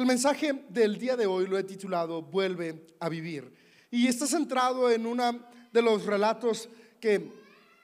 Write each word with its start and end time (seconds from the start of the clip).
El 0.00 0.06
mensaje 0.06 0.64
del 0.70 0.96
día 0.96 1.14
de 1.14 1.26
hoy 1.26 1.46
lo 1.46 1.58
he 1.58 1.62
titulado 1.62 2.22
Vuelve 2.22 2.86
a 3.00 3.10
vivir. 3.10 3.52
Y 3.90 4.06
está 4.06 4.26
centrado 4.26 4.90
en 4.90 5.04
uno 5.04 5.44
de 5.70 5.82
los 5.82 6.06
relatos 6.06 6.70
que 6.98 7.30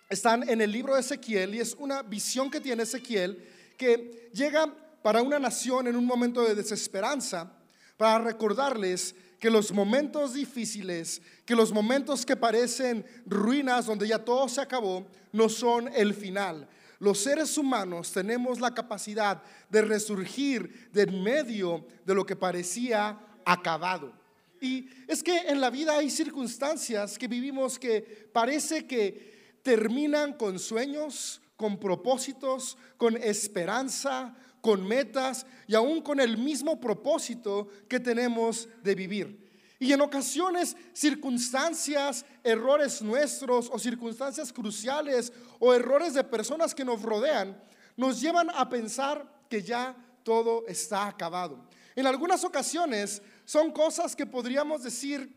están 0.08 0.48
en 0.48 0.62
el 0.62 0.72
libro 0.72 0.94
de 0.94 1.02
Ezequiel 1.02 1.54
y 1.54 1.60
es 1.60 1.76
una 1.78 2.02
visión 2.02 2.50
que 2.50 2.58
tiene 2.58 2.84
Ezequiel 2.84 3.46
que 3.76 4.30
llega 4.32 4.74
para 5.02 5.20
una 5.20 5.38
nación 5.38 5.88
en 5.88 5.94
un 5.94 6.06
momento 6.06 6.40
de 6.40 6.54
desesperanza 6.54 7.52
para 7.98 8.24
recordarles 8.24 9.14
que 9.38 9.50
los 9.50 9.70
momentos 9.70 10.32
difíciles, 10.32 11.20
que 11.44 11.54
los 11.54 11.70
momentos 11.70 12.24
que 12.24 12.34
parecen 12.34 13.04
ruinas 13.26 13.84
donde 13.84 14.08
ya 14.08 14.24
todo 14.24 14.48
se 14.48 14.62
acabó, 14.62 15.06
no 15.32 15.50
son 15.50 15.90
el 15.94 16.14
final. 16.14 16.66
Los 16.98 17.18
seres 17.18 17.56
humanos 17.58 18.12
tenemos 18.12 18.60
la 18.60 18.74
capacidad 18.74 19.42
de 19.68 19.82
resurgir 19.82 20.90
de 20.92 21.02
en 21.02 21.22
medio 21.22 21.86
de 22.04 22.14
lo 22.14 22.24
que 22.24 22.36
parecía 22.36 23.18
acabado. 23.44 24.12
Y 24.60 24.88
es 25.06 25.22
que 25.22 25.36
en 25.36 25.60
la 25.60 25.70
vida 25.70 25.98
hay 25.98 26.10
circunstancias 26.10 27.18
que 27.18 27.28
vivimos 27.28 27.78
que 27.78 28.28
parece 28.32 28.86
que 28.86 29.58
terminan 29.62 30.32
con 30.32 30.58
sueños, 30.58 31.40
con 31.56 31.78
propósitos, 31.78 32.78
con 32.96 33.16
esperanza, 33.16 34.34
con 34.60 34.86
metas 34.86 35.46
y 35.66 35.74
aún 35.74 36.00
con 36.00 36.18
el 36.20 36.38
mismo 36.38 36.80
propósito 36.80 37.68
que 37.88 38.00
tenemos 38.00 38.68
de 38.82 38.94
vivir. 38.94 39.45
Y 39.78 39.92
en 39.92 40.00
ocasiones 40.00 40.76
circunstancias, 40.92 42.24
errores 42.42 43.02
nuestros 43.02 43.68
o 43.70 43.78
circunstancias 43.78 44.52
cruciales 44.52 45.32
o 45.58 45.74
errores 45.74 46.14
de 46.14 46.24
personas 46.24 46.74
que 46.74 46.84
nos 46.84 47.02
rodean 47.02 47.60
nos 47.96 48.20
llevan 48.20 48.50
a 48.50 48.68
pensar 48.68 49.26
que 49.48 49.62
ya 49.62 49.96
todo 50.22 50.64
está 50.66 51.06
acabado. 51.06 51.68
En 51.94 52.06
algunas 52.06 52.44
ocasiones 52.44 53.22
son 53.44 53.70
cosas 53.70 54.14
que 54.16 54.26
podríamos 54.26 54.82
decir 54.82 55.34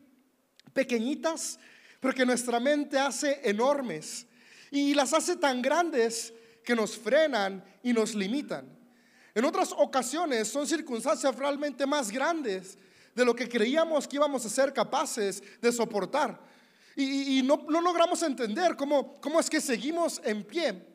pequeñitas, 0.73 1.59
pero 1.99 2.13
que 2.13 2.25
nuestra 2.25 2.59
mente 2.59 2.97
hace 2.97 3.41
enormes 3.43 4.25
y 4.71 4.93
las 4.93 5.13
hace 5.13 5.35
tan 5.35 5.61
grandes 5.61 6.33
que 6.63 6.75
nos 6.75 6.97
frenan 6.97 7.63
y 7.83 7.93
nos 7.93 8.15
limitan. 8.15 8.77
En 9.35 9.45
otras 9.45 9.73
ocasiones 9.77 10.47
son 10.47 10.67
circunstancias 10.67 11.35
realmente 11.35 11.85
más 11.85 12.11
grandes 12.11 12.77
de 13.19 13.25
lo 13.25 13.35
que 13.35 13.49
creíamos 13.49 14.07
que 14.07 14.15
íbamos 14.15 14.45
a 14.45 14.49
ser 14.49 14.73
capaces 14.73 15.43
de 15.61 15.71
soportar. 15.71 16.39
Y, 16.95 17.41
no, 17.43 17.65
logramos 17.69 18.21
entender 18.23 18.75
cómo, 18.75 19.19
cómo 19.21 19.39
es 19.39 19.49
que 19.49 19.61
seguimos 19.61 20.19
en 20.23 20.43
pie, 20.43 20.85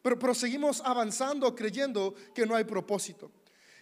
pero, 0.00 0.18
pero 0.18 0.34
seguimos 0.34 0.80
avanzando 0.84 1.54
creyendo 1.54 2.14
que 2.34 2.46
no 2.46 2.56
hay 2.56 2.64
propósito. 2.64 3.30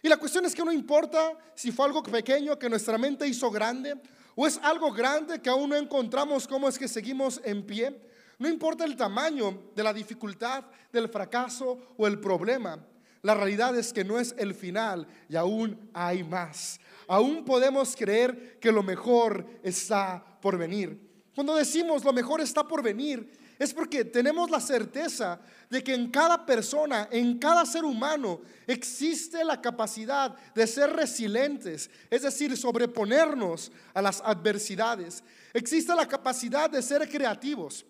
Y 0.02 0.08
la 0.08 0.16
cuestión 0.16 0.44
es 0.44 0.54
que 0.54 0.64
no 0.64 0.72
importa 0.72 1.32
si 1.54 1.72
fue 1.72 1.86
algo 1.86 2.02
pequeño 2.02 2.58
que 2.58 2.68
nuestra 2.68 2.98
mente 2.98 3.26
hizo 3.26 3.50
grande 3.50 3.94
o 4.34 4.46
es 4.46 4.58
algo 4.62 4.92
grande 4.92 5.40
que 5.40 5.50
aún 5.50 5.70
no 5.70 5.76
encontramos 5.76 6.46
cómo 6.48 6.68
es 6.68 6.78
que 6.78 6.88
seguimos 6.88 7.40
en 7.44 7.64
pie. 7.64 8.00
No 8.38 8.48
importa 8.48 8.84
el 8.84 8.96
tamaño 8.96 9.64
de 9.74 9.82
la 9.82 9.92
dificultad, 9.92 10.64
del 10.90 11.08
fracaso 11.08 11.78
o 11.98 12.06
el 12.06 12.18
problema. 12.18 12.78
La 13.22 13.34
realidad 13.34 13.76
es 13.76 13.92
que 13.92 14.04
no 14.04 14.18
es 14.18 14.34
el 14.38 14.54
final 14.54 15.06
y 15.28 15.36
aún 15.36 15.90
hay 15.92 16.24
más. 16.24 16.80
Aún 17.10 17.44
podemos 17.44 17.96
creer 17.96 18.60
que 18.60 18.70
lo 18.70 18.84
mejor 18.84 19.44
está 19.64 20.24
por 20.40 20.56
venir. 20.56 20.96
Cuando 21.34 21.56
decimos 21.56 22.04
lo 22.04 22.12
mejor 22.12 22.40
está 22.40 22.62
por 22.68 22.84
venir, 22.84 23.28
es 23.58 23.74
porque 23.74 24.04
tenemos 24.04 24.48
la 24.48 24.60
certeza 24.60 25.40
de 25.68 25.82
que 25.82 25.92
en 25.92 26.12
cada 26.12 26.46
persona, 26.46 27.08
en 27.10 27.36
cada 27.40 27.66
ser 27.66 27.84
humano, 27.84 28.42
existe 28.64 29.42
la 29.42 29.60
capacidad 29.60 30.36
de 30.54 30.68
ser 30.68 30.92
resilientes, 30.92 31.90
es 32.08 32.22
decir, 32.22 32.56
sobreponernos 32.56 33.72
a 33.92 34.00
las 34.00 34.20
adversidades. 34.20 35.24
Existe 35.52 35.92
la 35.96 36.06
capacidad 36.06 36.70
de 36.70 36.80
ser 36.80 37.08
creativos. 37.08 37.84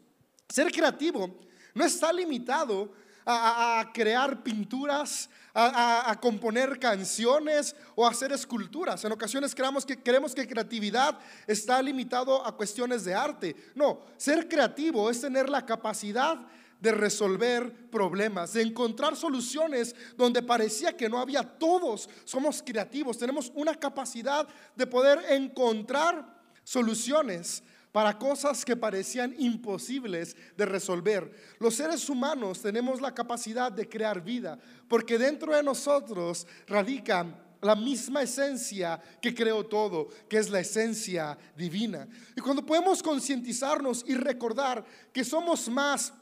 Ser 0.48 0.72
creativo 0.72 1.41
no 1.75 1.84
está 1.84 2.10
limitado 2.10 2.91
a, 3.30 3.92
crear 3.92 4.42
pinturas, 4.42 5.30
a, 5.54 6.16
componer 6.20 6.78
canciones 6.78 7.74
o 7.94 8.06
hacer 8.06 8.32
esculturas. 8.32 9.04
En 9.04 9.12
ocasiones 9.12 9.54
creemos 9.54 9.86
que, 9.86 10.02
creemos 10.02 10.34
que 10.34 10.46
creatividad 10.46 11.18
está 11.46 11.80
limitado 11.82 12.44
a 12.44 12.56
cuestiones 12.56 13.04
de 13.04 13.14
arte. 13.14 13.56
No, 13.74 14.00
ser 14.16 14.48
creativo 14.48 15.10
es 15.10 15.20
tener 15.20 15.48
la 15.48 15.64
capacidad 15.64 16.38
de 16.80 16.92
resolver 16.92 17.90
problemas, 17.90 18.54
de 18.54 18.62
encontrar 18.62 19.14
soluciones 19.14 19.94
donde 20.16 20.42
parecía 20.42 20.96
que 20.96 21.08
no 21.08 21.19
había. 21.19 21.42
Todos 21.42 22.08
somos 22.24 22.62
creativos, 22.62 23.19
tenemos 23.19 23.52
una 23.54 23.74
capacidad 23.74 24.48
de 24.74 24.86
poder 24.86 25.20
encontrar 25.28 26.40
soluciones 26.64 27.62
para 27.92 28.18
cosas 28.18 28.64
que 28.64 28.76
parecían 28.76 29.34
imposibles 29.38 30.36
de 30.56 30.66
resolver. 30.66 31.32
Los 31.58 31.74
seres 31.74 32.08
humanos 32.08 32.62
tenemos 32.62 33.00
la 33.00 33.14
capacidad 33.14 33.72
de 33.72 33.88
crear 33.88 34.22
vida, 34.22 34.58
porque 34.88 35.18
dentro 35.18 35.54
de 35.54 35.62
nosotros 35.62 36.46
radica 36.66 37.26
la 37.60 37.74
misma 37.74 38.22
esencia 38.22 39.00
que 39.20 39.34
creó 39.34 39.66
todo, 39.66 40.08
que 40.28 40.38
es 40.38 40.48
la 40.50 40.60
esencia 40.60 41.36
divina. 41.56 42.08
Y 42.36 42.40
cuando 42.40 42.64
podemos 42.64 43.02
concientizarnos 43.02 44.04
y 44.06 44.14
recordar 44.14 44.84
que 45.12 45.24
somos 45.24 45.68
más 45.68 46.12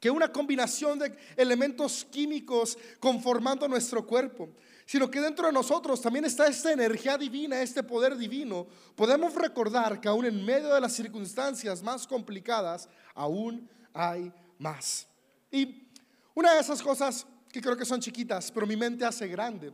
que 0.00 0.10
una 0.10 0.32
combinación 0.32 0.98
de 0.98 1.14
elementos 1.36 2.06
químicos 2.10 2.78
conformando 2.98 3.68
nuestro 3.68 4.06
cuerpo, 4.06 4.48
sino 4.90 5.08
que 5.08 5.20
dentro 5.20 5.46
de 5.46 5.52
nosotros 5.52 6.02
también 6.02 6.24
está 6.24 6.48
esta 6.48 6.72
energía 6.72 7.16
divina, 7.16 7.62
este 7.62 7.80
poder 7.80 8.16
divino, 8.16 8.66
podemos 8.96 9.32
recordar 9.36 10.00
que 10.00 10.08
aún 10.08 10.24
en 10.24 10.44
medio 10.44 10.74
de 10.74 10.80
las 10.80 10.94
circunstancias 10.94 11.80
más 11.80 12.08
complicadas, 12.08 12.88
aún 13.14 13.70
hay 13.94 14.32
más. 14.58 15.06
Y 15.48 15.86
una 16.34 16.54
de 16.54 16.60
esas 16.60 16.82
cosas 16.82 17.24
que 17.52 17.60
creo 17.60 17.76
que 17.76 17.84
son 17.84 18.00
chiquitas, 18.00 18.50
pero 18.50 18.66
mi 18.66 18.74
mente 18.74 19.04
hace 19.04 19.28
grande, 19.28 19.72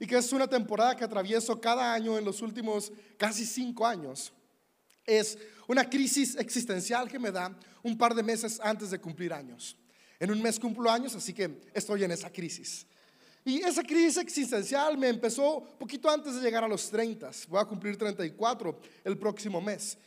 y 0.00 0.06
que 0.06 0.16
es 0.16 0.32
una 0.32 0.48
temporada 0.48 0.96
que 0.96 1.04
atravieso 1.04 1.60
cada 1.60 1.92
año 1.92 2.16
en 2.16 2.24
los 2.24 2.40
últimos 2.40 2.90
casi 3.18 3.44
cinco 3.44 3.86
años, 3.86 4.32
es 5.04 5.36
una 5.68 5.90
crisis 5.90 6.36
existencial 6.36 7.06
que 7.06 7.18
me 7.18 7.30
da 7.30 7.54
un 7.82 7.98
par 7.98 8.14
de 8.14 8.22
meses 8.22 8.58
antes 8.62 8.90
de 8.90 8.98
cumplir 8.98 9.34
años. 9.34 9.76
En 10.18 10.30
un 10.30 10.40
mes 10.40 10.58
cumplo 10.58 10.90
años, 10.90 11.14
así 11.14 11.34
que 11.34 11.60
estoy 11.74 12.04
en 12.04 12.12
esa 12.12 12.30
crisis. 12.30 12.86
Y 13.44 13.60
esa 13.62 13.82
crisis 13.82 14.16
existencial 14.16 14.96
me 14.96 15.08
empezó 15.08 15.62
poquito 15.78 16.08
antes 16.08 16.34
de 16.34 16.40
llegar 16.40 16.64
a 16.64 16.68
los 16.68 16.90
30. 16.90 17.30
Voy 17.48 17.60
a 17.60 17.64
cumplir 17.66 17.98
34 17.98 18.80
el 19.04 19.18
próximo 19.18 19.60
mes. 19.60 19.98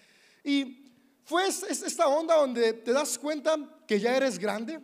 Y 0.43 0.87
fue 1.23 1.45
esta 1.45 2.07
onda 2.07 2.35
donde 2.35 2.73
te 2.73 2.91
das 2.91 3.17
cuenta 3.17 3.57
que 3.85 3.99
ya 3.99 4.15
eres 4.15 4.39
grande 4.39 4.79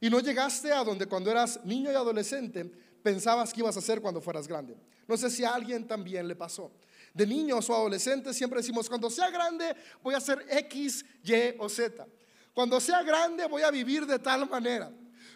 y 0.00 0.10
no 0.10 0.18
llegaste 0.18 0.72
a 0.72 0.82
donde 0.82 1.06
cuando 1.06 1.30
eras 1.30 1.60
niño 1.64 1.92
y 1.92 1.94
adolescente 1.94 2.64
pensabas 2.64 3.52
que 3.52 3.60
ibas 3.60 3.76
a 3.76 3.80
ser 3.80 4.00
cuando 4.00 4.20
fueras 4.20 4.48
grande. 4.48 4.76
No 5.06 5.16
sé 5.16 5.30
si 5.30 5.44
a 5.44 5.54
alguien 5.54 5.86
también 5.86 6.26
le 6.26 6.34
pasó. 6.34 6.72
De 7.14 7.26
niños 7.26 7.68
o 7.70 7.74
adolescentes 7.74 8.36
siempre 8.36 8.60
decimos, 8.60 8.88
cuando 8.88 9.10
sea 9.10 9.30
grande 9.30 9.76
voy 10.02 10.14
a 10.14 10.20
ser 10.20 10.44
X, 10.48 11.04
Y 11.22 11.54
o 11.58 11.68
Z. 11.68 12.06
Cuando 12.54 12.80
sea 12.80 13.02
grande 13.02 13.46
voy 13.46 13.62
a 13.62 13.70
vivir 13.70 14.06
de 14.06 14.18
tal 14.18 14.48
manera. 14.48 14.90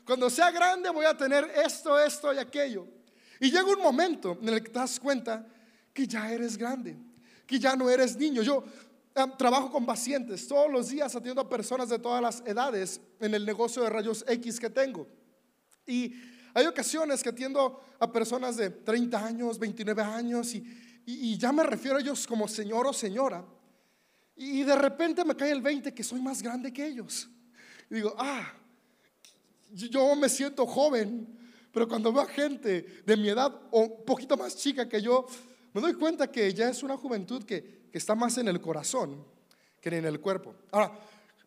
Cuando 0.06 0.30
sea 0.30 0.52
grande 0.52 0.88
voy 0.90 1.04
a 1.04 1.16
tener 1.16 1.50
esto, 1.64 1.98
esto 1.98 2.32
y 2.32 2.38
aquello. 2.38 2.86
Y 3.40 3.50
llega 3.50 3.64
un 3.64 3.82
momento 3.82 4.38
en 4.40 4.48
el 4.48 4.62
que 4.62 4.70
te 4.70 4.78
das 4.78 5.00
cuenta 5.00 5.44
que 5.92 6.06
ya 6.06 6.30
eres 6.30 6.56
grande, 6.56 6.96
que 7.44 7.58
ya 7.58 7.74
no 7.74 7.90
eres 7.90 8.16
niño. 8.16 8.40
Yo 8.42 8.62
trabajo 9.36 9.70
con 9.72 9.84
pacientes 9.84 10.46
todos 10.46 10.70
los 10.70 10.90
días 10.90 11.16
atiendo 11.16 11.40
a 11.40 11.48
personas 11.48 11.88
de 11.88 11.98
todas 11.98 12.22
las 12.22 12.40
edades 12.46 13.00
en 13.18 13.34
el 13.34 13.44
negocio 13.44 13.82
de 13.82 13.90
rayos 13.90 14.24
X 14.28 14.60
que 14.60 14.70
tengo. 14.70 15.08
Y 15.84 16.14
hay 16.54 16.66
ocasiones 16.66 17.20
que 17.20 17.30
atiendo 17.30 17.80
a 17.98 18.10
personas 18.12 18.56
de 18.56 18.70
30 18.70 19.26
años, 19.26 19.58
29 19.58 20.02
años 20.02 20.54
y, 20.54 20.64
y 21.04 21.36
ya 21.36 21.50
me 21.50 21.64
refiero 21.64 21.96
a 21.96 22.00
ellos 22.00 22.28
como 22.28 22.46
señor 22.46 22.86
o 22.86 22.92
señora. 22.92 23.44
Y 24.36 24.62
de 24.62 24.76
repente 24.76 25.24
me 25.24 25.34
cae 25.34 25.50
el 25.50 25.62
20 25.62 25.92
que 25.92 26.04
soy 26.04 26.20
más 26.20 26.42
grande 26.42 26.72
que 26.72 26.86
ellos. 26.86 27.28
Y 27.90 27.96
digo, 27.96 28.14
ah, 28.18 28.52
yo 29.72 30.14
me 30.16 30.28
siento 30.28 30.66
joven, 30.66 31.26
pero 31.72 31.86
cuando 31.86 32.12
veo 32.12 32.22
a 32.22 32.26
gente 32.26 33.02
de 33.04 33.16
mi 33.16 33.28
edad 33.28 33.52
o 33.70 33.80
un 33.80 34.04
poquito 34.04 34.36
más 34.36 34.56
chica 34.56 34.88
que 34.88 35.00
yo, 35.02 35.26
me 35.74 35.80
doy 35.80 35.94
cuenta 35.94 36.30
que 36.30 36.52
ya 36.54 36.70
es 36.70 36.82
una 36.82 36.96
juventud 36.96 37.44
que, 37.44 37.84
está 37.92 38.14
más 38.14 38.36
en 38.36 38.46
el 38.48 38.60
corazón 38.60 39.24
que 39.80 39.88
en 39.88 40.04
el 40.04 40.20
cuerpo. 40.20 40.54
Ahora, 40.70 40.92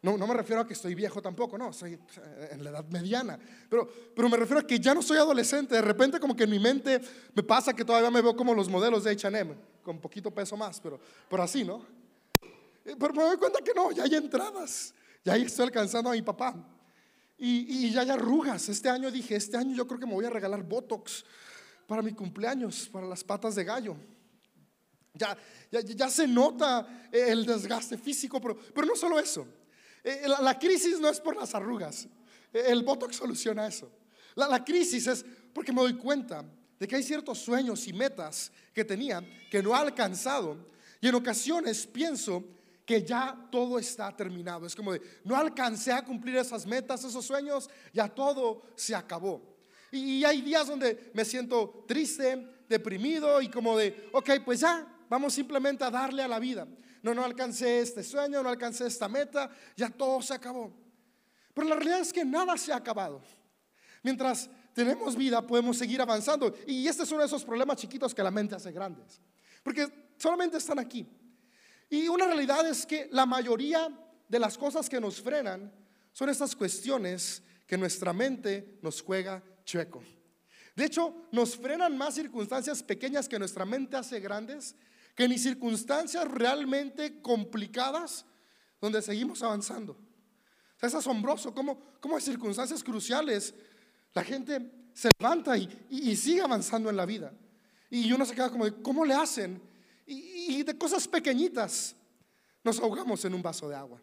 no, 0.01 0.18
no, 0.18 0.25
me 0.25 0.33
refiero 0.33 0.62
a 0.62 0.68
que 0.68 0.74
estoy 0.74 0.95
viejo 0.95 1.21
tampoco, 1.21 1.60
no, 1.60 1.71
soy 1.74 1.94
eh, 1.94 2.50
en 2.54 2.63
la 2.63 2.71
edad 2.71 2.86
mediana, 2.89 3.38
pero, 3.69 3.88
pero 4.16 4.30
me 4.30 4.38
refiero 4.38 4.62
a 4.62 4.66
que 4.66 4.80
ya 4.80 4.95
no 4.95 5.04
soy 5.04 5.18
adolescente, 5.18 5.75
de 5.75 5.81
repente 5.81 6.19
como 6.19 6.36
que 6.36 6.45
en 6.45 6.50
mi 6.50 6.57
mente 6.57 7.01
me 7.36 7.44
pasa 7.44 7.75
que 7.75 7.86
todavía 7.86 8.10
me 8.10 8.21
veo 8.21 8.36
como 8.36 8.56
los 8.56 8.68
modelos 8.68 9.04
de 9.04 9.12
HM, 9.12 9.56
con 9.83 10.00
poquito 10.00 10.31
peso 10.31 10.57
más, 10.57 10.80
pero, 10.80 11.00
pero 11.30 11.44
así, 11.44 11.63
¿no? 11.63 11.86
Eh, 12.86 12.95
pero 13.00 13.13
me 13.13 13.24
doy 13.24 13.38
cuenta 13.38 13.60
que 13.62 13.74
no, 13.75 13.92
ya 13.92 14.04
hay 14.04 14.16
entradas, 14.16 14.94
ya 15.24 15.36
estoy 15.36 15.66
alcanzando 15.66 16.10
a 16.10 16.13
mi 16.13 16.21
papá. 16.21 16.56
Y, 17.41 17.89
ya 17.91 18.01
hay 18.01 18.09
arrugas. 18.09 18.68
Este 18.68 18.89
año 18.89 19.09
dije, 19.09 19.36
este 19.36 19.56
año 19.56 19.74
yo 19.74 19.88
creo 19.88 20.00
que 20.00 20.06
me 20.06 20.13
voy 20.13 20.25
a 20.25 20.30
regalar 20.30 20.62
Botox. 20.63 21.24
para 21.88 22.01
mi 22.03 22.13
cumpleaños, 22.13 22.88
para 22.91 23.07
las 23.07 23.24
patas 23.24 23.56
de 23.56 23.63
gallo. 23.63 23.95
Ya, 25.13 25.36
ya, 25.71 26.09
se 26.09 26.27
nota 26.27 27.07
el 27.12 27.45
desgaste 27.45 27.97
físico, 27.97 28.39
pero, 28.39 28.57
pero 28.75 28.86
no 28.86 28.95
solo 28.95 29.19
eso. 29.19 29.47
Eh, 30.03 30.27
la, 30.27 30.57
crisis 30.59 31.00
no 31.00 31.09
es 31.09 31.19
por 31.19 31.36
las 31.36 31.56
arrugas. 31.56 32.07
El 32.53 32.83
Botox 32.83 33.15
soluciona 33.15 33.68
eso. 33.68 33.92
La, 34.35 34.47
la 34.47 34.63
crisis 34.63 35.07
es 35.07 35.25
porque 35.53 35.74
me 35.74 35.81
doy 35.81 35.95
cuenta 35.95 36.45
de 36.80 36.88
que 36.88 36.95
hay 36.95 37.03
ciertos 37.03 37.39
sueños 37.39 37.88
y 37.88 37.94
metas 37.94 38.51
que 38.74 38.85
tenía 38.85 39.24
que 39.50 39.63
no 39.63 39.74
ha 39.74 39.80
alcanzado. 39.80 40.69
Y 41.01 41.07
en 41.07 41.15
ocasiones 41.15 41.88
pienso 41.88 42.44
que 42.89 43.03
ya 43.03 43.38
todo 43.51 43.77
está 43.77 44.12
terminado. 44.18 44.65
Es 44.65 44.75
como 44.75 44.94
de, 44.94 45.01
no 45.24 45.36
alcancé 45.36 45.94
a 45.94 46.03
cumplir 46.03 46.38
esas 46.38 46.65
metas, 46.65 47.03
esos 47.03 47.24
sueños, 47.24 47.69
ya 47.94 48.07
todo 48.07 48.63
se 48.75 48.95
acabó. 48.95 49.59
Y, 49.91 50.24
hay 50.24 50.41
días 50.41 50.65
donde 50.65 51.12
me 51.13 51.24
siento 51.24 51.86
triste, 51.88 52.63
deprimido 52.68 53.44
y 53.44 53.50
como 53.50 53.77
de, 53.77 54.09
ok, 54.12 54.31
pues 54.44 54.62
ya, 54.62 54.88
vamos 55.07 55.36
simplemente 55.36 55.83
a 55.83 55.91
darle 55.91 56.24
a 56.24 56.27
la 56.27 56.39
vida. 56.39 56.68
No, 57.03 57.13
no 57.13 57.24
alcancé 57.24 57.81
este 57.81 58.03
sueño, 58.03 58.41
no 58.41 58.50
alcancé 58.50 58.88
esta 58.88 59.07
meta, 59.07 59.51
ya 59.77 59.92
todo 59.92 60.19
se 60.24 60.33
acabó. 60.33 60.75
Pero 61.53 61.68
la 61.68 61.75
realidad 61.75 62.00
es 62.00 62.12
que 62.12 62.25
nada 62.25 62.57
se 62.57 62.74
ha 62.74 62.77
acabado. 62.77 63.21
Mientras 64.01 64.50
tenemos 64.74 65.15
vida, 65.15 65.45
podemos 65.45 65.77
seguir 65.77 66.01
avanzando. 66.01 66.56
Y 66.65 66.88
este 66.88 67.03
es 67.03 67.12
uno 67.12 67.19
de 67.19 67.27
esos 67.27 67.45
problemas 67.45 67.77
chiquitos 67.77 68.15
que 68.15 68.24
la 68.24 68.31
mente 68.31 68.56
hace 68.56 68.71
grandes. 68.71 69.21
Porque 69.62 69.88
solamente 70.18 70.57
están 70.57 70.80
aquí. 70.80 71.07
Y 71.89 72.07
una 72.07 72.25
realidad 72.25 72.68
es 72.68 72.86
que 72.86 73.09
la 73.12 73.25
mayoría 73.25 73.89
de 74.27 74.39
las 74.39 74.57
cosas 74.57 74.89
que 74.89 75.01
nos 75.01 75.21
frenan 75.21 75.71
son 76.13 76.30
estas 76.30 76.56
cuestiones 76.56 77.41
que 77.65 77.77
nuestra 77.77 78.13
mente 78.13 78.80
nos 78.81 79.01
juega 79.01 79.44
chueco. 79.65 80.03
De 80.75 80.86
hecho, 80.86 81.27
nos 81.31 81.56
frenan 81.56 81.97
más 81.97 82.15
circunstancias 82.15 82.83
pequeñas 82.83 83.27
que 83.27 83.39
nuestra 83.39 83.65
mente 83.65 83.97
hace 83.97 84.19
grandes, 84.19 84.75
que 85.15 85.27
ni 85.27 85.38
circunstancias 85.38 86.27
realmente 86.30 87.21
complicadas 87.21 88.25
donde 88.80 89.01
seguimos 89.01 89.44
avanzando. 89.44 89.97
es 90.81 90.94
asombroso 90.94 91.53
cómo, 91.53 91.80
cómo 92.00 92.15
hay 92.15 92.21
circunstancias 92.21 92.83
cruciales 92.83 93.53
la 94.13 94.24
gente 94.24 94.71
se 94.94 95.09
levanta 95.18 95.57
y, 95.57 96.15
sigue 96.15 96.42
avanzando 96.42 96.89
en 96.89 96.97
la 96.97 97.06
vida. 97.06 97.31
Y 97.89 98.12
uno 98.12 98.25
se 98.25 98.35
queda 98.35 98.50
como 98.50 98.65
¿cómo 98.81 99.06
le 99.06 99.13
hacen? 99.13 99.62
Y, 100.49 100.63
de 100.63 100.77
cosas 100.77 101.07
pequeñitas 101.07 101.95
nos 102.63 102.79
ahogamos 102.79 103.23
en 103.23 103.35
un 103.35 103.41
vaso 103.41 103.69
de 103.69 103.75
agua. 103.75 104.01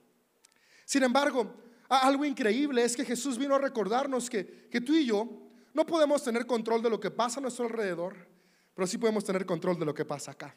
Sin 0.85 1.03
embargo, 1.03 1.53
algo 1.89 2.25
increíble 2.25 2.85
es 2.85 2.97
que 2.97 3.05
Jesús 3.05 3.37
vino 3.37 3.57
a 3.57 3.59
recordarnos 3.59 4.31
que, 4.31 4.69
que 4.71 4.81
tú 4.81 4.95
y 4.95 5.07
yo 5.07 5.29
no 5.75 5.85
podemos 5.85 6.23
tener 6.23 6.47
control 6.47 6.83
de 6.83 6.91
lo 6.91 7.01
que 7.01 7.11
pasa 7.11 7.41
a 7.41 7.43
nuestro 7.43 7.67
alrededor, 7.67 8.29
pero 8.75 8.87
sí 8.87 8.97
podemos 8.97 9.25
tener 9.25 9.45
control 9.45 9.79
de 9.79 9.87
lo 9.87 9.93
que 9.93 10.05
pasa 10.05 10.31
acá. 10.31 10.55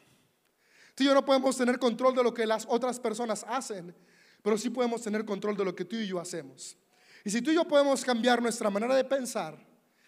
Tú 0.94 1.02
y 1.02 1.06
yo 1.06 1.14
no 1.14 1.24
podemos 1.24 1.56
tener 1.56 1.78
control 1.78 2.14
de 2.14 2.22
lo 2.22 2.32
que 2.32 2.46
las 2.46 2.66
otras 2.68 3.00
personas 3.00 3.44
hacen, 3.48 3.94
pero 4.42 4.56
sí 4.56 4.70
podemos 4.70 5.02
tener 5.02 5.24
control 5.24 5.56
de 5.56 5.64
lo 5.64 5.74
que 5.74 5.84
tú 5.84 5.96
y 5.96 6.06
yo 6.06 6.20
hacemos. 6.20 6.76
Y 7.24 7.30
si 7.30 7.42
tú 7.42 7.50
y 7.50 7.54
yo 7.54 7.66
podemos 7.66 8.04
cambiar 8.04 8.40
nuestra 8.40 8.70
manera 8.70 8.94
de 8.94 9.04
pensar 9.04 9.58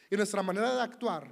y 0.09 0.17
nuestra 0.17 0.43
manera 0.43 0.75
de 0.75 0.81
actuar, 0.81 1.29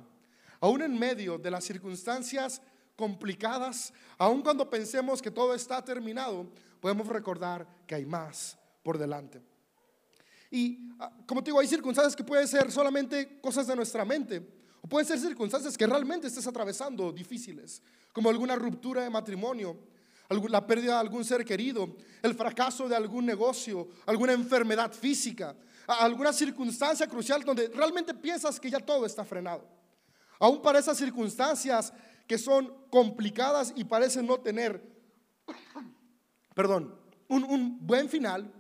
aún 0.61 0.82
en 0.82 0.99
medio 0.99 1.38
de 1.38 1.50
las 1.50 1.64
circunstancias 1.64 2.61
complicadas, 3.00 3.94
aun 4.19 4.43
cuando 4.43 4.69
pensemos 4.69 5.23
que 5.23 5.31
todo 5.31 5.55
está 5.55 5.82
terminado, 5.82 6.47
podemos 6.81 7.06
recordar 7.08 7.67
que 7.87 7.94
hay 7.94 8.05
más 8.05 8.58
por 8.82 8.99
delante. 8.99 9.41
Y 10.50 10.93
ah, 10.99 11.11
como 11.26 11.43
te 11.43 11.50
digo, 11.50 11.61
hay 11.61 11.67
circunstancias 11.67 12.14
que 12.14 12.23
pueden 12.23 12.47
ser 12.47 12.70
solamente 12.70 13.41
cosas 13.41 13.67
de 13.67 13.75
nuestra 13.75 14.05
mente, 14.05 14.47
o 14.82 14.87
pueden 14.87 15.08
ser 15.08 15.19
circunstancias 15.19 15.79
que 15.79 15.87
realmente 15.87 16.26
estés 16.26 16.47
atravesando 16.47 17.11
difíciles, 17.11 17.81
como 18.12 18.29
alguna 18.29 18.55
ruptura 18.55 19.02
de 19.02 19.11
matrimonio, 19.11 19.79
la 20.49 20.67
pérdida 20.67 20.94
de 20.94 21.00
algún 21.00 21.25
ser 21.25 21.43
querido, 21.44 21.97
el 22.23 22.35
fracaso 22.35 22.87
de 22.87 22.97
algún 22.97 23.25
negocio, 23.25 23.88
alguna 24.06 24.35
enfermedad 24.35 24.93
física, 24.93 25.56
alguna 25.87 26.32
circunstancia 26.32 27.06
crucial 27.06 27.43
donde 27.43 27.69
realmente 27.69 28.12
piensas 28.12 28.61
que 28.61 28.70
ya 28.70 28.79
todo 28.79 29.06
está 29.06 29.25
frenado. 29.25 29.67
Aún 30.38 30.62
para 30.62 30.79
esas 30.79 30.97
circunstancias 30.97 31.93
que 32.31 32.38
son 32.38 32.73
complicadas 32.91 33.73
y 33.75 33.82
parecen 33.82 34.25
no 34.25 34.38
tener, 34.38 34.81
perdón, 36.55 36.97
un, 37.27 37.43
un 37.43 37.85
buen 37.85 38.09
final, 38.09 38.55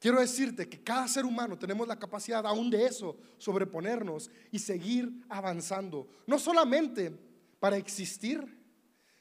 quiero 0.00 0.18
decirte 0.18 0.68
que 0.68 0.82
cada 0.82 1.06
ser 1.06 1.24
humano 1.24 1.56
tenemos 1.56 1.86
la 1.86 1.96
capacidad 1.96 2.44
aún 2.44 2.68
de 2.68 2.84
eso, 2.84 3.16
sobreponernos 3.38 4.32
y 4.50 4.58
seguir 4.58 5.24
avanzando. 5.28 6.08
No 6.26 6.40
solamente 6.40 7.16
para 7.60 7.76
existir, 7.76 8.44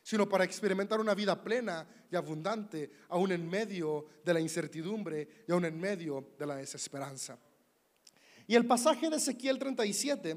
sino 0.02 0.28
para 0.28 0.44
experimentar 0.44 1.00
una 1.00 1.14
vida 1.14 1.40
plena 1.44 1.88
y 2.12 2.16
abundante, 2.16 2.90
aún 3.10 3.32
en 3.32 3.48
medio 3.48 4.08
de 4.24 4.34
la 4.34 4.40
incertidumbre 4.40 5.46
y 5.48 5.52
aún 5.52 5.66
en 5.66 5.80
medio 5.80 6.32
de 6.40 6.48
la 6.48 6.56
desesperanza. 6.56 7.38
Y 8.48 8.56
el 8.56 8.66
pasaje 8.66 9.08
de 9.08 9.18
Ezequiel 9.18 9.60
37 9.60 10.36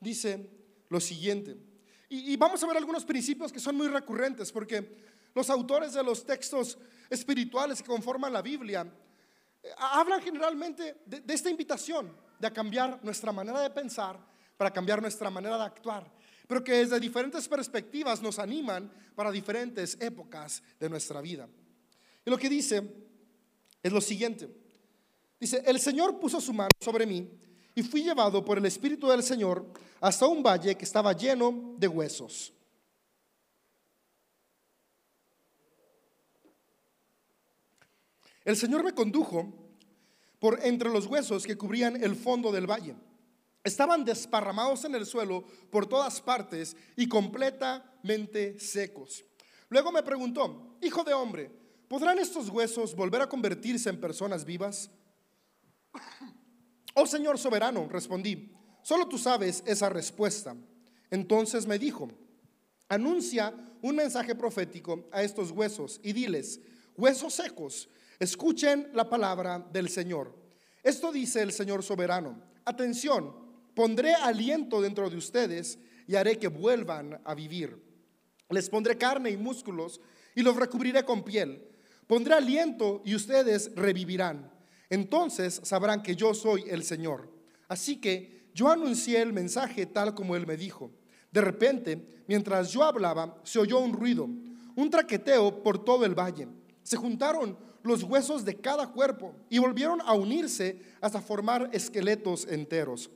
dice 0.00 0.48
lo 0.88 1.00
siguiente, 1.00 1.69
y, 2.10 2.36
vamos 2.36 2.62
a 2.62 2.66
ver 2.66 2.76
algunos 2.76 3.04
principios 3.04 3.52
que 3.52 3.60
son 3.60 3.76
muy 3.76 3.88
recurrentes, 3.88 4.50
porque 4.52 4.96
los 5.34 5.48
autores 5.48 5.92
de 5.92 6.02
los 6.02 6.26
textos 6.26 6.76
espirituales 7.08 7.80
que 7.80 7.88
conforman 7.88 8.32
la 8.32 8.42
Biblia 8.42 8.86
eh, 9.62 9.68
hablan 9.78 10.20
generalmente 10.20 10.96
de, 11.06 11.20
de 11.20 11.34
esta 11.34 11.48
invitación 11.48 12.14
de 12.38 12.52
cambiar 12.52 12.98
nuestra 13.04 13.32
manera 13.32 13.60
de 13.60 13.70
pensar 13.70 14.18
para 14.56 14.72
cambiar 14.72 15.00
nuestra 15.00 15.30
manera 15.30 15.56
de 15.56 15.64
actuar 15.64 16.20
pero 16.50 16.64
que 16.64 16.72
desde 16.72 16.98
diferentes 16.98 17.46
perspectivas 17.46 18.20
nos 18.20 18.40
animan 18.40 18.90
para 19.14 19.30
diferentes 19.30 19.96
épocas 20.00 20.60
de 20.80 20.90
nuestra 20.90 21.20
vida. 21.20 21.48
Y 22.26 22.28
lo 22.28 22.36
que 22.36 22.48
dice 22.48 22.82
es 23.80 23.92
lo 23.92 24.00
siguiente. 24.00 24.50
Dice, 25.38 25.62
el 25.64 25.78
Señor 25.78 26.18
puso 26.18 26.40
su 26.40 26.52
mano 26.52 26.70
sobre 26.80 27.06
mí 27.06 27.30
y 27.74 27.82
fui 27.82 28.02
llevado 28.02 28.44
por 28.44 28.58
el 28.58 28.66
Espíritu 28.66 29.08
del 29.08 29.22
Señor 29.22 29.64
hasta 30.00 30.26
un 30.26 30.42
valle 30.42 30.76
que 30.76 30.84
estaba 30.84 31.12
lleno 31.12 31.74
de 31.76 31.88
huesos. 31.88 32.52
El 38.44 38.56
Señor 38.56 38.82
me 38.82 38.94
condujo 38.94 39.52
por 40.38 40.64
entre 40.64 40.88
los 40.88 41.06
huesos 41.06 41.46
que 41.46 41.56
cubrían 41.56 42.02
el 42.02 42.16
fondo 42.16 42.50
del 42.50 42.66
valle 42.66 42.96
estaban 43.64 44.04
desparramados 44.04 44.84
en 44.84 44.94
el 44.94 45.06
suelo 45.06 45.44
por 45.70 45.86
todas 45.86 46.20
partes 46.20 46.76
y 46.96 47.08
completamente 47.08 48.58
secos. 48.58 49.24
Luego 49.68 49.92
me 49.92 50.02
preguntó, 50.02 50.76
hijo 50.80 51.04
de 51.04 51.14
hombre, 51.14 51.50
¿podrán 51.88 52.18
estos 52.18 52.48
huesos 52.48 52.94
volver 52.94 53.22
a 53.22 53.28
convertirse 53.28 53.88
en 53.88 54.00
personas 54.00 54.44
vivas? 54.44 54.90
Oh 56.94 57.06
Señor 57.06 57.38
soberano, 57.38 57.88
respondí, 57.88 58.52
solo 58.82 59.06
tú 59.06 59.18
sabes 59.18 59.62
esa 59.66 59.88
respuesta. 59.88 60.56
Entonces 61.10 61.66
me 61.66 61.78
dijo, 61.78 62.08
anuncia 62.88 63.54
un 63.82 63.96
mensaje 63.96 64.34
profético 64.34 65.08
a 65.12 65.22
estos 65.22 65.50
huesos 65.50 66.00
y 66.02 66.12
diles, 66.12 66.60
huesos 66.96 67.34
secos, 67.34 67.88
escuchen 68.18 68.90
la 68.94 69.08
palabra 69.08 69.58
del 69.72 69.88
Señor. 69.88 70.36
Esto 70.82 71.12
dice 71.12 71.42
el 71.42 71.52
Señor 71.52 71.82
soberano. 71.82 72.42
Atención, 72.64 73.50
Pondré 73.74 74.14
aliento 74.14 74.80
dentro 74.80 75.08
de 75.08 75.16
ustedes 75.16 75.78
y 76.06 76.16
haré 76.16 76.38
que 76.38 76.48
vuelvan 76.48 77.20
a 77.24 77.34
vivir. 77.34 77.82
Les 78.50 78.68
pondré 78.68 78.98
carne 78.98 79.30
y 79.30 79.36
músculos 79.36 80.00
y 80.34 80.42
los 80.42 80.56
recubriré 80.56 81.04
con 81.04 81.22
piel. 81.22 81.66
Pondré 82.06 82.34
aliento 82.34 83.00
y 83.04 83.14
ustedes 83.14 83.74
revivirán. 83.76 84.52
Entonces 84.90 85.60
sabrán 85.62 86.02
que 86.02 86.16
yo 86.16 86.34
soy 86.34 86.64
el 86.68 86.82
Señor. 86.82 87.30
Así 87.68 87.96
que 87.96 88.50
yo 88.52 88.68
anuncié 88.68 89.22
el 89.22 89.32
mensaje 89.32 89.86
tal 89.86 90.14
como 90.14 90.36
él 90.36 90.46
me 90.46 90.56
dijo. 90.56 90.90
De 91.30 91.40
repente, 91.40 92.22
mientras 92.26 92.72
yo 92.72 92.82
hablaba, 92.82 93.40
se 93.44 93.60
oyó 93.60 93.78
un 93.78 93.92
ruido, 93.92 94.28
un 94.74 94.90
traqueteo 94.90 95.62
por 95.62 95.84
todo 95.84 96.04
el 96.04 96.18
valle. 96.18 96.48
Se 96.82 96.96
juntaron 96.96 97.56
los 97.82 98.02
huesos 98.02 98.44
de 98.44 98.56
cada 98.56 98.88
cuerpo 98.88 99.34
y 99.48 99.58
volvieron 99.58 100.00
a 100.02 100.12
unirse 100.14 100.82
hasta 101.00 101.20
formar 101.20 101.70
esqueletos 101.72 102.46
enteros. 102.48 103.10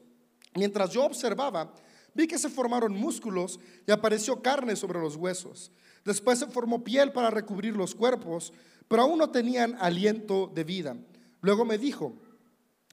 Mientras 0.55 0.91
yo 0.91 1.05
observaba, 1.05 1.75
vi 2.15 2.29
que 2.29 2.39
se 2.39 2.49
formaron 2.49 2.95
músculos 2.95 3.59
y 3.87 3.91
apareció 3.91 4.41
carne 4.41 4.77
sobre 4.77 5.01
los 5.01 5.17
huesos. 5.17 5.73
Después 6.05 6.39
se 6.39 6.47
formó 6.47 6.85
piel 6.85 7.13
para 7.13 7.31
recubrir 7.31 7.77
los 7.77 7.95
cuerpos, 7.95 8.53
pero 8.87 9.03
aún 9.03 9.19
no 9.19 9.31
tenían 9.31 9.77
aliento 9.81 10.51
de 10.55 10.63
vida. 10.63 10.97
Luego 11.45 11.67
me 11.67 11.77
dijo, 11.77 12.17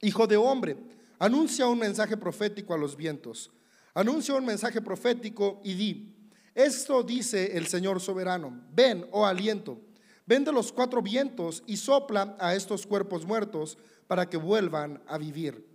Hijo 0.02 0.28
de 0.28 0.36
hombre, 0.36 0.76
anuncia 1.20 1.68
un 1.68 1.80
mensaje 1.80 2.18
profético 2.18 2.74
a 2.74 2.78
los 2.78 2.98
vientos. 2.98 3.50
Anuncia 3.94 4.36
un 4.36 4.46
mensaje 4.46 4.82
profético 4.82 5.62
y 5.64 5.74
di, 5.74 6.30
esto 6.54 7.02
dice 7.02 7.56
el 7.56 7.68
Señor 7.68 8.02
soberano, 8.02 8.62
ven, 8.74 9.08
oh 9.12 9.26
aliento, 9.26 9.80
ven 10.26 10.44
de 10.44 10.52
los 10.52 10.74
cuatro 10.74 11.02
vientos 11.02 11.64
y 11.66 11.78
sopla 11.78 12.36
a 12.40 12.54
estos 12.54 12.86
cuerpos 12.86 13.26
muertos 13.26 13.78
para 14.08 14.30
que 14.30 14.36
vuelvan 14.36 15.02
a 15.08 15.18
vivir. 15.18 15.66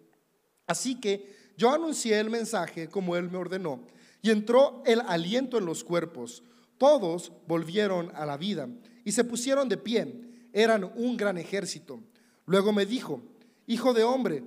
Así 0.66 1.00
que 1.00 1.34
yo 1.56 1.72
anuncié 1.72 2.20
el 2.20 2.28
mensaje 2.28 2.88
como 2.88 3.16
él 3.16 3.30
me 3.30 3.38
ordenó 3.38 3.86
y 4.20 4.28
entró 4.28 4.82
el 4.84 5.00
aliento 5.00 5.56
en 5.56 5.64
los 5.64 5.82
cuerpos. 5.82 6.42
Todos 6.76 7.32
volvieron 7.46 8.12
a 8.14 8.26
la 8.26 8.36
vida 8.36 8.68
y 9.02 9.12
se 9.12 9.24
pusieron 9.24 9.66
de 9.66 9.78
pie. 9.78 10.48
Eran 10.52 10.84
un 10.84 11.16
gran 11.16 11.38
ejército. 11.38 12.02
Luego 12.46 12.72
me 12.72 12.86
dijo, 12.86 13.20
hijo 13.66 13.92
de 13.92 14.04
hombre, 14.04 14.42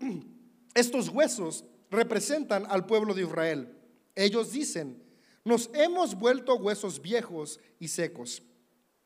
estos 0.74 1.08
huesos 1.08 1.64
representan 1.90 2.64
al 2.68 2.86
pueblo 2.86 3.12
de 3.12 3.22
Israel. 3.22 3.76
Ellos 4.14 4.52
dicen, 4.52 5.02
nos 5.44 5.68
hemos 5.74 6.14
vuelto 6.14 6.54
huesos 6.54 7.02
viejos 7.02 7.60
y 7.78 7.88
secos. 7.88 8.42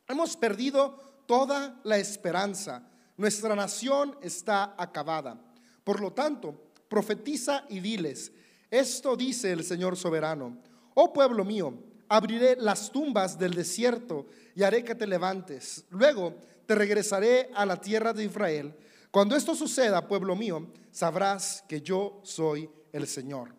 Hemos 0.06 0.36
perdido 0.36 0.98
toda 1.26 1.80
la 1.84 1.98
esperanza. 1.98 2.88
Nuestra 3.16 3.56
nación 3.56 4.16
está 4.22 4.74
acabada. 4.78 5.40
Por 5.84 6.00
lo 6.00 6.12
tanto, 6.12 6.70
profetiza 6.88 7.64
y 7.68 7.80
diles, 7.80 8.32
esto 8.70 9.16
dice 9.16 9.52
el 9.52 9.64
Señor 9.64 9.96
soberano, 9.96 10.58
oh 10.94 11.12
pueblo 11.12 11.44
mío, 11.44 11.74
abriré 12.08 12.56
las 12.56 12.90
tumbas 12.90 13.38
del 13.38 13.54
desierto 13.54 14.26
y 14.54 14.62
haré 14.62 14.84
que 14.84 14.94
te 14.94 15.06
levantes. 15.06 15.84
Luego 15.90 16.34
te 16.68 16.74
regresaré 16.74 17.50
a 17.54 17.64
la 17.64 17.80
tierra 17.80 18.12
de 18.12 18.24
Israel. 18.24 18.76
Cuando 19.10 19.34
esto 19.34 19.54
suceda, 19.54 20.06
pueblo 20.06 20.36
mío, 20.36 20.70
sabrás 20.90 21.64
que 21.66 21.80
yo 21.80 22.20
soy 22.24 22.68
el 22.92 23.06
Señor. 23.06 23.54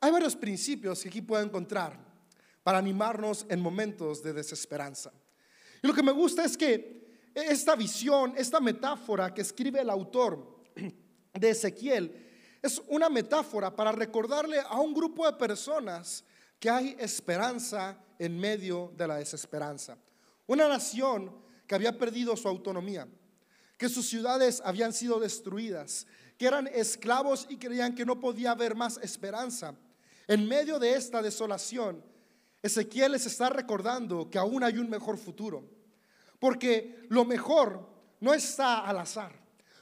Hay 0.00 0.12
varios 0.12 0.36
principios 0.36 1.02
que 1.02 1.08
aquí 1.08 1.20
puedo 1.20 1.42
encontrar 1.42 1.98
para 2.62 2.78
animarnos 2.78 3.44
en 3.48 3.58
momentos 3.58 4.22
de 4.22 4.32
desesperanza. 4.32 5.12
Y 5.82 5.88
lo 5.88 5.92
que 5.92 6.04
me 6.04 6.12
gusta 6.12 6.44
es 6.44 6.56
que 6.56 7.10
esta 7.34 7.74
visión, 7.74 8.34
esta 8.36 8.60
metáfora 8.60 9.34
que 9.34 9.40
escribe 9.40 9.80
el 9.80 9.90
autor 9.90 10.62
de 11.34 11.50
Ezequiel, 11.50 12.60
es 12.62 12.80
una 12.86 13.08
metáfora 13.08 13.74
para 13.74 13.90
recordarle 13.90 14.60
a 14.60 14.78
un 14.78 14.94
grupo 14.94 15.26
de 15.26 15.32
personas 15.32 16.22
que 16.60 16.70
hay 16.70 16.96
esperanza 17.00 17.98
en 18.16 18.38
medio 18.38 18.92
de 18.96 19.08
la 19.08 19.16
desesperanza. 19.16 19.98
Una 20.52 20.68
nación 20.68 21.34
que 21.66 21.74
había 21.74 21.96
perdido 21.96 22.36
su 22.36 22.46
autonomía, 22.46 23.08
que 23.78 23.88
sus 23.88 24.06
ciudades 24.06 24.60
habían 24.62 24.92
sido 24.92 25.18
destruidas, 25.18 26.06
que 26.36 26.46
eran 26.46 26.66
esclavos 26.66 27.46
y 27.48 27.56
creían 27.56 27.94
que 27.94 28.04
no 28.04 28.20
podía 28.20 28.50
haber 28.50 28.74
más 28.74 28.98
esperanza. 28.98 29.74
En 30.28 30.46
medio 30.46 30.78
de 30.78 30.94
esta 30.94 31.22
desolación, 31.22 32.04
Ezequiel 32.60 33.12
les 33.12 33.24
está 33.24 33.48
recordando 33.48 34.28
que 34.28 34.36
aún 34.36 34.62
hay 34.62 34.76
un 34.76 34.90
mejor 34.90 35.16
futuro. 35.16 35.64
Porque 36.38 37.06
lo 37.08 37.24
mejor 37.24 37.88
no 38.20 38.34
está 38.34 38.80
al 38.80 38.98
azar. 38.98 39.32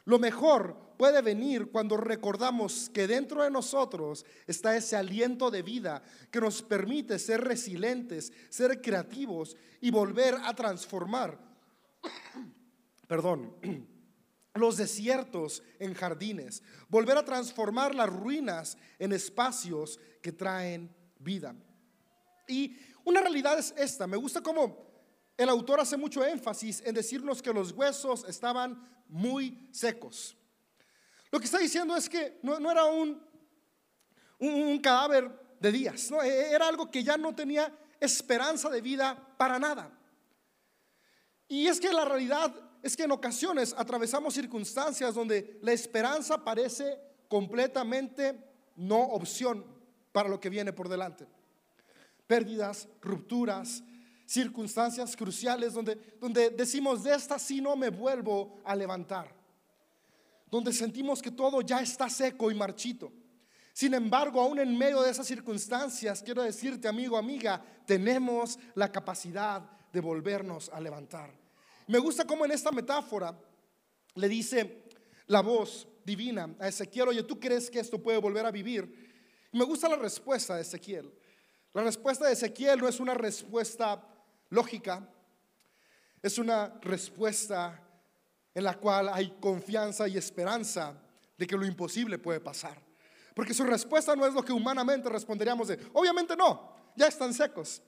Lo 0.04 0.20
mejor 0.20 0.76
puede 1.00 1.22
venir 1.22 1.70
cuando 1.70 1.96
recordamos 1.96 2.90
que 2.92 3.06
dentro 3.06 3.42
de 3.42 3.50
nosotros 3.50 4.26
está 4.46 4.76
ese 4.76 4.96
aliento 4.96 5.50
de 5.50 5.62
vida 5.62 6.02
que 6.30 6.42
nos 6.42 6.60
permite 6.60 7.18
ser 7.18 7.40
resilientes, 7.40 8.30
ser 8.50 8.82
creativos 8.82 9.56
y 9.80 9.90
volver 9.90 10.34
a 10.44 10.54
transformar, 10.54 11.38
perdón, 13.08 13.56
los 14.56 14.76
desiertos 14.76 15.62
en 15.78 15.94
jardines, 15.94 16.62
volver 16.90 17.16
a 17.16 17.24
transformar 17.24 17.94
las 17.94 18.10
ruinas 18.10 18.76
en 18.98 19.14
espacios 19.14 19.98
que 20.20 20.32
traen 20.32 20.94
vida. 21.18 21.54
Y 22.46 22.76
una 23.04 23.22
realidad 23.22 23.58
es 23.58 23.72
esta, 23.78 24.06
me 24.06 24.18
gusta 24.18 24.42
cómo 24.42 24.86
el 25.38 25.48
autor 25.48 25.80
hace 25.80 25.96
mucho 25.96 26.22
énfasis 26.26 26.82
en 26.84 26.94
decirnos 26.94 27.40
que 27.40 27.54
los 27.54 27.72
huesos 27.72 28.26
estaban 28.28 28.86
muy 29.08 29.66
secos. 29.72 30.36
Lo 31.30 31.38
que 31.38 31.46
está 31.46 31.58
diciendo 31.58 31.96
es 31.96 32.08
que 32.08 32.38
no, 32.42 32.70
era 32.70 32.84
un, 32.84 33.22
un, 34.38 34.78
cadáver 34.80 35.30
de 35.60 35.72
días, 35.72 36.10
¿no? 36.10 36.22
E, 36.22 36.50
era 36.52 36.66
algo 36.66 36.90
que 36.90 37.04
ya 37.04 37.16
no 37.16 37.34
tenía 37.34 37.72
esperanza 38.00 38.68
de 38.68 38.80
vida 38.80 39.16
para 39.36 39.58
nada. 39.58 39.90
Y 41.46 41.66
es 41.66 41.80
que 41.80 41.92
la 41.92 42.04
realidad 42.04 42.52
es 42.82 42.96
que 42.96 43.04
en 43.04 43.12
ocasiones 43.12 43.74
atravesamos 43.76 44.34
circunstancias 44.34 45.14
donde 45.14 45.58
la 45.62 45.72
esperanza 45.72 46.42
parece 46.42 46.98
completamente 47.28 48.38
no 48.76 49.00
opción 49.00 49.64
para 50.12 50.28
lo 50.28 50.40
que 50.40 50.50
viene 50.50 50.72
por 50.72 50.88
delante. 50.88 51.26
Pérdidas, 52.26 52.88
rupturas, 53.00 53.82
circunstancias 54.26 55.16
cruciales 55.16 55.74
donde, 55.74 55.96
donde 56.20 56.50
decimos, 56.50 57.02
de 57.02 57.14
esta 57.14 57.38
sí 57.38 57.60
no 57.60 57.76
me 57.76 57.90
vuelvo 57.90 58.60
a 58.64 58.74
levantar. 58.74 59.39
Donde 60.50 60.72
sentimos 60.72 61.22
que 61.22 61.30
todo 61.30 61.60
ya 61.60 61.80
está 61.80 62.08
seco 62.08 62.50
y 62.50 62.54
marchito. 62.54 63.12
Sin 63.72 63.94
embargo, 63.94 64.40
aún 64.40 64.58
en 64.58 64.76
medio 64.76 65.00
de 65.02 65.10
esas 65.10 65.26
circunstancias, 65.26 66.22
quiero 66.22 66.42
decirte, 66.42 66.88
amigo, 66.88 67.16
amiga, 67.16 67.64
tenemos 67.86 68.58
la 68.74 68.90
capacidad 68.90 69.62
de 69.92 70.00
volvernos 70.00 70.68
a 70.70 70.80
levantar. 70.80 71.32
Me 71.86 71.98
gusta 71.98 72.26
cómo 72.26 72.44
en 72.44 72.52
esta 72.52 72.72
metáfora 72.72 73.38
le 74.14 74.28
dice 74.28 74.84
la 75.26 75.40
voz 75.40 75.88
divina 76.04 76.54
a 76.58 76.68
Ezequiel, 76.68 77.08
oye, 77.08 77.22
¿tú 77.22 77.38
crees 77.38 77.70
que 77.70 77.80
esto 77.80 78.02
puede 78.02 78.18
volver 78.18 78.44
a 78.46 78.50
vivir? 78.50 79.08
me 79.52 79.64
gusta 79.64 79.88
la 79.88 79.96
respuesta 79.96 80.54
de 80.54 80.62
Ezequiel. 80.62 81.12
La 81.72 81.82
respuesta 81.82 82.26
de 82.26 82.32
Ezequiel 82.32 82.78
no 82.78 82.88
es 82.88 83.00
una 83.00 83.14
respuesta 83.14 84.06
lógica, 84.48 85.08
es 86.22 86.38
una 86.38 86.78
respuesta 86.82 87.80
en 88.54 88.64
la 88.64 88.74
cual 88.74 89.08
hay 89.12 89.36
confianza 89.40 90.08
y 90.08 90.16
esperanza 90.16 90.94
de 91.36 91.46
que 91.46 91.56
lo 91.56 91.66
imposible 91.66 92.18
puede 92.18 92.40
pasar. 92.40 92.80
Porque 93.34 93.54
su 93.54 93.64
respuesta 93.64 94.14
no 94.16 94.26
es 94.26 94.34
lo 94.34 94.44
que 94.44 94.52
humanamente 94.52 95.08
responderíamos 95.08 95.68
de, 95.68 95.78
obviamente 95.92 96.36
no, 96.36 96.74
ya 96.96 97.06
están 97.06 97.32
secos. 97.32 97.82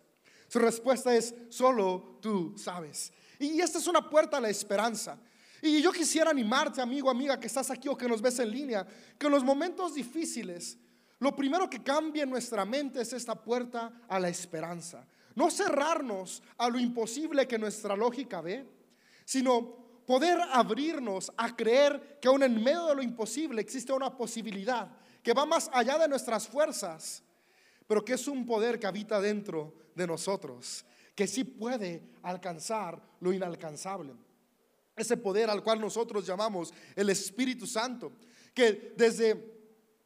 Su 0.49 0.59
respuesta 0.59 1.15
es, 1.15 1.35
solo 1.49 2.19
tú 2.21 2.55
sabes. 2.57 3.13
Y 3.39 3.61
esta 3.61 3.79
es 3.79 3.87
una 3.87 4.09
puerta 4.09 4.37
a 4.37 4.41
la 4.41 4.51
esperanza. 4.51 5.19
Y 5.61 5.81
yo 5.81 5.93
quisiera 5.93 6.31
animarte, 6.31 6.81
amigo, 6.81 7.09
amiga, 7.09 7.39
que 7.39 7.47
estás 7.47 7.71
aquí 7.71 7.89
o 7.89 7.97
que 7.97 8.09
nos 8.09 8.21
ves 8.21 8.39
en 8.39 8.51
línea, 8.51 8.87
que 9.19 9.27
en 9.27 9.33
los 9.33 9.45
momentos 9.45 9.95
difíciles, 9.95 10.79
lo 11.19 11.35
primero 11.35 11.71
que 11.71 11.83
cambie 11.83 12.23
en 12.23 12.31
nuestra 12.31 12.65
mente 12.65 13.01
es 13.01 13.13
esta 13.13 13.35
puerta 13.35 13.93
a 14.09 14.19
la 14.19 14.29
esperanza. 14.29 15.07
No 15.35 15.51
cerrarnos 15.51 16.43
a 16.59 16.69
lo 16.69 16.79
imposible 16.79 17.47
que 17.47 17.59
nuestra 17.59 17.97
lógica 17.97 18.41
ve, 18.41 18.69
sino 19.25 19.82
poder 20.07 20.39
abrirnos 20.53 21.33
a 21.37 21.55
creer 21.55 22.19
que 22.21 22.29
aún 22.29 22.43
en 22.43 22.63
medio 22.63 22.87
de 22.87 22.95
lo 22.95 23.03
imposible 23.03 23.61
existe 23.61 23.93
una 23.93 24.17
posibilidad 24.17 24.91
que 25.23 25.33
va 25.33 25.47
más 25.47 25.71
allá 25.73 25.99
de 25.99 26.09
nuestras 26.09 26.49
fuerzas, 26.49 27.23
pero 27.87 28.05
que 28.05 28.15
es 28.15 28.27
un 28.27 28.45
poder 28.45 28.79
que 28.79 28.87
habita 28.87 29.21
dentro 29.21 29.75
de 29.95 30.07
nosotros 30.07 30.85
que 31.15 31.27
sí 31.27 31.45
puede 31.45 32.03
alcanzar 32.23 33.01
lo 33.21 33.33
inalcanzable. 33.33 34.15
Ese 34.97 35.17
poder 35.17 35.51
al 35.51 35.63
cual 35.63 35.81
nosotros 35.81 36.27
llamamos 36.27 36.73
el 36.97 37.11
Espíritu 37.11 37.67
Santo, 37.67 38.13
que 38.55 38.95
desde 38.97 39.62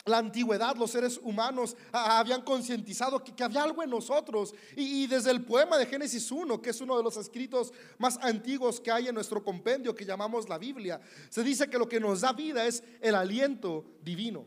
la 0.06 0.18
antigüedad 0.18 0.76
los 0.76 0.92
seres 0.92 1.20
humanos 1.22 1.76
habían 1.92 2.42
concientizado 2.42 3.22
que, 3.22 3.42
había 3.42 3.64
algo 3.64 3.82
en 3.82 3.90
nosotros. 3.90 4.54
Y, 4.76 5.06
desde 5.08 5.32
el 5.32 5.44
poema 5.44 5.76
de 5.76 5.86
Génesis 5.86 6.30
1, 6.30 6.62
que 6.62 6.70
es 6.70 6.80
uno 6.80 6.96
de 6.96 7.02
los 7.02 7.16
escritos 7.16 7.72
más 7.98 8.16
antiguos 8.22 8.80
que 8.80 8.90
hay 8.90 9.08
en 9.08 9.14
nuestro 9.14 9.42
compendio 9.42 9.94
que 9.94 10.04
llamamos 10.04 10.48
la 10.48 10.58
Biblia, 10.58 11.00
se 11.28 11.42
dice 11.42 11.68
que 11.68 11.78
lo 11.78 11.88
que 11.88 12.00
nos 12.00 12.20
da 12.20 12.32
vida 12.32 12.64
es 12.66 12.82
el 13.00 13.16
aliento 13.16 13.84
divino. 14.00 14.46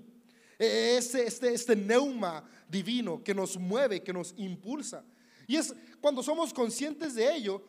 E, 0.58 0.98
este, 0.98 1.28
este, 1.28 1.54
este 1.54 1.76
neuma 1.76 2.44
divino 2.70 3.22
que 3.22 3.36
nos 3.36 3.58
mueve, 3.58 4.02
que 4.02 4.14
nos 4.14 4.34
impulsa. 4.38 5.04
Y 5.46 5.58
es 5.58 5.76
cuando 6.00 6.24
somos 6.24 6.54
conscientes 6.54 7.16
de 7.16 7.36
ello 7.36 7.62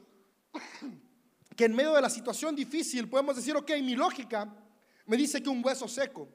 que 1.56 1.64
en 1.64 1.74
medio 1.74 1.94
de 1.94 2.02
la 2.02 2.10
situación 2.10 2.54
difícil 2.54 3.08
podemos 3.08 3.34
decir, 3.34 3.56
ok, 3.56 3.70
mi 3.82 3.96
lógica 3.96 4.48
me 5.06 5.16
dice 5.16 5.42
que 5.42 5.48
un 5.48 5.64
hueso 5.64 5.88
seco, 5.88 6.28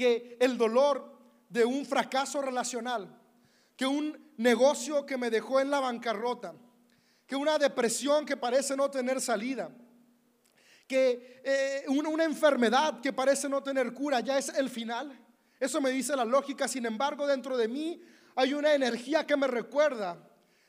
que 0.00 0.38
el 0.40 0.56
dolor 0.56 1.12
de 1.50 1.62
un 1.62 1.84
fracaso 1.84 2.40
relacional, 2.40 3.20
que 3.76 3.84
un 3.84 4.32
negocio 4.38 5.04
que 5.04 5.18
me 5.18 5.28
dejó 5.28 5.60
en 5.60 5.70
la 5.70 5.78
bancarrota, 5.78 6.54
que 7.26 7.36
una 7.36 7.58
depresión 7.58 8.24
que 8.24 8.38
parece 8.38 8.74
no 8.78 8.90
tener 8.90 9.20
salida, 9.20 9.70
que 10.88 11.42
eh, 11.44 11.84
una 11.88 12.24
enfermedad 12.24 13.02
que 13.02 13.12
parece 13.12 13.46
no 13.46 13.62
tener 13.62 13.92
cura 13.92 14.20
ya 14.20 14.38
es 14.38 14.48
el 14.48 14.70
final. 14.70 15.20
Eso 15.60 15.82
me 15.82 15.90
dice 15.90 16.16
la 16.16 16.24
lógica, 16.24 16.66
sin 16.66 16.86
embargo, 16.86 17.26
dentro 17.26 17.58
de 17.58 17.68
mí 17.68 18.00
hay 18.36 18.54
una 18.54 18.72
energía 18.72 19.26
que 19.26 19.36
me 19.36 19.48
recuerda 19.48 20.16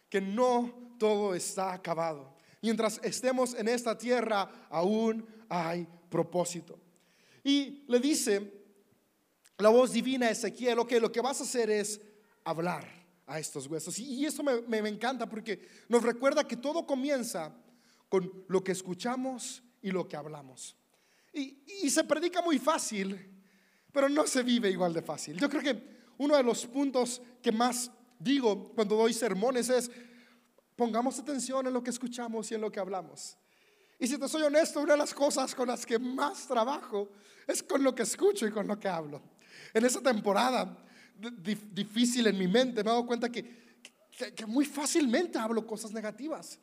que 0.09 0.19
no 0.19 0.97
todo 0.99 1.33
está 1.35 1.71
acabado. 1.71 2.35
Mientras 2.61 2.99
estemos 3.01 3.53
en 3.53 3.69
esta 3.69 3.97
tierra, 3.97 4.67
aún 4.69 5.25
hay 5.47 5.87
propósito. 6.09 6.77
Y 7.45 7.85
le 7.87 8.01
dice 8.01 8.60
la 9.61 9.69
voz 9.69 9.91
divina 9.91 10.27
a 10.27 10.31
Ezequiel, 10.31 10.79
ok, 10.79 10.93
lo 10.93 11.11
que 11.11 11.21
vas 11.21 11.39
a 11.41 11.43
hacer 11.43 11.69
es 11.69 12.01
hablar 12.43 12.87
a 13.27 13.39
estos 13.39 13.67
huesos. 13.67 13.97
Y, 13.99 14.25
eso 14.25 14.43
me, 14.43 14.77
encanta 14.79 15.27
porque 15.27 15.67
nos 15.87 16.03
recuerda 16.03 16.47
que 16.47 16.57
todo 16.57 16.85
comienza 16.85 17.53
con 18.09 18.45
lo 18.47 18.63
que 18.63 18.71
escuchamos 18.71 19.63
y 19.81 19.91
lo 19.91 20.07
que 20.07 20.17
hablamos. 20.17 20.75
y 21.33 21.89
se 21.89 22.03
predica 22.03 22.41
muy 22.41 22.59
fácil, 22.59 23.17
pero 23.91 24.09
no 24.09 24.27
se 24.27 24.43
vive 24.43 24.69
igual 24.69 24.93
de 24.93 25.01
fácil. 25.01 25.37
Yo 25.37 25.49
creo 25.49 25.61
que 25.61 26.01
uno 26.17 26.35
de 26.37 26.43
los 26.43 26.65
puntos 26.65 27.21
que 27.41 27.51
más 27.51 27.91
digo 28.19 28.71
cuando 28.73 28.95
doy 28.95 29.13
sermones 29.13 29.69
es, 29.69 29.91
pongamos 30.75 31.19
atención 31.19 31.65
en 31.67 31.73
lo 31.73 31.83
que 31.83 31.89
escuchamos 31.89 32.51
y 32.51 32.55
en 32.55 32.61
lo 32.61 32.71
que 32.71 32.79
hablamos. 32.79 33.37
Y 33.99 34.07
si 34.07 34.17
te 34.17 34.27
soy 34.27 34.41
honesto, 34.43 34.79
una 34.79 34.93
de 34.93 34.99
las 34.99 35.13
cosas 35.13 35.53
con 35.53 35.67
las 35.67 35.85
que 35.85 35.99
más 35.99 36.47
trabajo 36.47 37.09
es 37.47 37.61
con 37.61 37.83
lo 37.83 37.93
que 37.93 38.03
escucho 38.03 38.47
y 38.47 38.51
con 38.51 38.67
lo 38.67 38.79
que 38.79 38.87
hablo. 38.87 39.21
En 39.73 39.85
esa 39.85 40.01
temporada 40.01 40.77
difícil 41.73 42.27
en 42.27 42.37
mi 42.37 42.47
mente 42.47 42.83
me 42.83 42.89
he 42.89 42.93
dado 42.93 43.05
cuenta 43.05 43.29
que, 43.31 43.61
muy 44.47 44.65
fácilmente 44.65 45.37
hablo 45.37 45.65
cosas 45.65 45.91
negativas. 45.91 46.59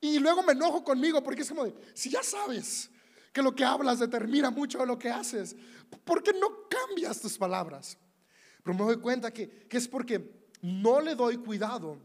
Y 0.00 0.18
luego 0.18 0.42
me 0.42 0.52
enojo 0.52 0.84
conmigo 0.84 1.22
porque 1.22 1.42
es 1.42 1.48
como 1.48 1.72
si 1.94 2.10
ya 2.10 2.22
sabes 2.22 2.90
que 3.32 3.42
lo 3.42 3.54
que 3.54 3.64
hablas 3.64 3.98
determina 3.98 4.50
mucho 4.50 4.78
de 4.78 4.86
lo 4.86 4.98
que 4.98 5.10
haces, 5.10 5.56
¿por 6.04 6.22
qué 6.22 6.32
no 6.32 6.68
cambias 6.68 7.20
tus 7.20 7.38
palabras? 7.38 7.96
Pero 8.62 8.76
me 8.76 8.84
doy 8.84 9.00
cuenta 9.00 9.32
que 9.32 9.66
es 9.70 9.88
porque 9.88 10.48
no 10.60 11.00
le 11.00 11.14
doy 11.14 11.38
cuidado 11.38 11.98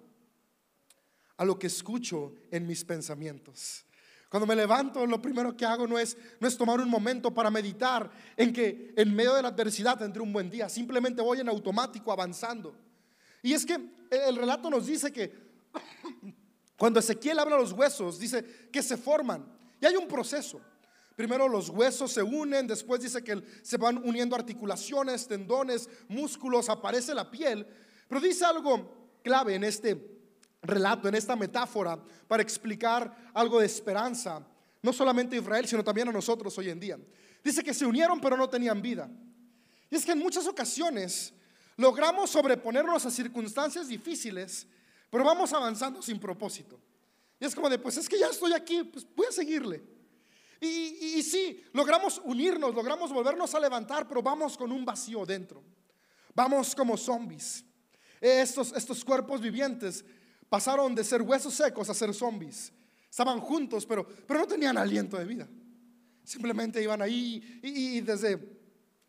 a 1.37 1.45
lo 1.45 1.57
que 1.57 1.67
escucho 1.67 2.35
en 2.51 2.67
mis 2.67 2.83
pensamientos. 2.83 3.85
Cuando 4.29 4.45
me 4.45 4.55
levanto, 4.55 5.05
lo 5.07 5.19
primero 5.19 5.57
que 5.57 5.65
hago 5.65 5.87
no 5.87 5.97
es, 5.97 6.15
no 6.39 6.47
es 6.47 6.55
tomar 6.55 6.79
un 6.79 6.89
momento 6.89 7.33
para 7.33 7.49
meditar 7.49 8.11
en 8.37 8.53
que 8.53 8.93
en 8.95 9.15
medio 9.15 9.33
de 9.33 9.41
la 9.41 9.47
adversidad 9.47 9.97
tendré 9.97 10.21
un 10.21 10.31
buen 10.31 10.51
día. 10.51 10.69
Simplemente 10.69 11.21
voy 11.21 11.39
en 11.39 11.49
automático 11.49 12.11
avanzando. 12.11 12.75
Y 13.41 13.53
es 13.53 13.65
que 13.65 13.79
el 14.11 14.35
relato 14.35 14.69
nos 14.69 14.85
dice 14.85 15.11
que 15.11 15.33
cuando 16.77 16.99
Ezequiel 16.99 17.39
habla 17.39 17.57
los 17.57 17.71
huesos, 17.71 18.19
dice 18.19 18.69
que 18.71 18.83
se 18.83 18.97
forman. 18.97 19.51
Y 19.81 19.87
hay 19.87 19.95
un 19.95 20.07
proceso. 20.07 20.61
Primero 21.15 21.47
los 21.47 21.69
huesos 21.69 22.11
se 22.11 22.21
unen, 22.21 22.67
después 22.67 23.01
dice 23.01 23.23
que 23.23 23.43
se 23.63 23.77
van 23.77 23.97
uniendo 23.97 24.35
articulaciones, 24.35 25.27
tendones, 25.27 25.89
músculos, 26.07 26.69
aparece 26.69 27.15
la 27.15 27.31
piel. 27.31 27.65
Pero 28.07 28.21
dice 28.21 28.45
algo 28.45 29.09
clave 29.23 29.55
en 29.55 29.63
este 29.63 30.18
relato, 30.61 31.07
en 31.07 31.15
esta 31.15 31.35
metáfora, 31.35 31.97
para 32.27 32.43
explicar 32.43 33.31
algo 33.33 33.59
de 33.59 33.65
esperanza, 33.65 34.45
no 34.81 34.93
solamente 34.93 35.35
a 35.35 35.39
Israel, 35.39 35.67
sino 35.67 35.83
también 35.83 36.09
a 36.09 36.11
nosotros 36.11 36.57
hoy 36.57 36.69
en 36.69 36.79
día. 36.79 36.97
Dice 37.43 37.63
que 37.63 37.73
se 37.73 37.85
unieron 37.85 38.19
pero 38.19 38.35
no 38.37 38.49
tenían 38.49 38.81
vida. 38.81 39.09
Y 39.89 39.95
es 39.95 40.05
que 40.05 40.11
en 40.11 40.19
muchas 40.19 40.47
ocasiones 40.47 41.33
logramos 41.77 42.29
sobreponernos 42.29 43.05
a 43.05 43.11
circunstancias 43.11 43.87
difíciles, 43.87 44.67
pero 45.09 45.23
vamos 45.23 45.53
avanzando 45.53 46.01
sin 46.01 46.19
propósito. 46.19 46.79
Y 47.39 47.45
es 47.45 47.55
como 47.55 47.69
de, 47.69 47.79
pues 47.79 47.97
es 47.97 48.07
que 48.07 48.19
ya 48.19 48.27
estoy 48.27 48.53
aquí, 48.53 48.83
pues 48.83 49.07
voy 49.15 49.27
a 49.27 49.31
seguirle. 49.31 49.81
Y, 50.59 50.67
y, 51.17 51.23
sí, 51.23 51.63
logramos 51.71 52.21
unirnos, 52.25 52.75
logramos 52.75 53.13
volvernos 53.13 53.55
a 53.55 53.61
levantar, 53.61 54.05
pero 54.09 54.21
vamos 54.21 54.57
con 54.57 54.73
un 54.73 54.83
vacío 54.83 55.25
dentro. 55.25 55.63
Vamos 56.35 56.75
como 56.75 56.97
zombies. 56.97 57.63
Estos, 58.19 58.73
estos 58.73 59.05
cuerpos 59.05 59.39
vivientes 59.39 60.03
pasaron 60.49 60.95
de 60.95 61.03
ser 61.03 61.21
huesos 61.21 61.53
secos 61.53 61.89
a 61.89 61.93
ser 61.93 62.13
zombies. 62.13 62.73
Estaban 63.09 63.39
juntos, 63.39 63.85
pero, 63.85 64.07
pero 64.27 64.41
no 64.41 64.47
tenían 64.47 64.77
aliento 64.77 65.17
de 65.17 65.25
vida. 65.25 65.47
Simplemente 66.23 66.81
iban 66.81 67.01
ahí 67.01 67.59
y, 67.63 68.01
desde 68.01 68.39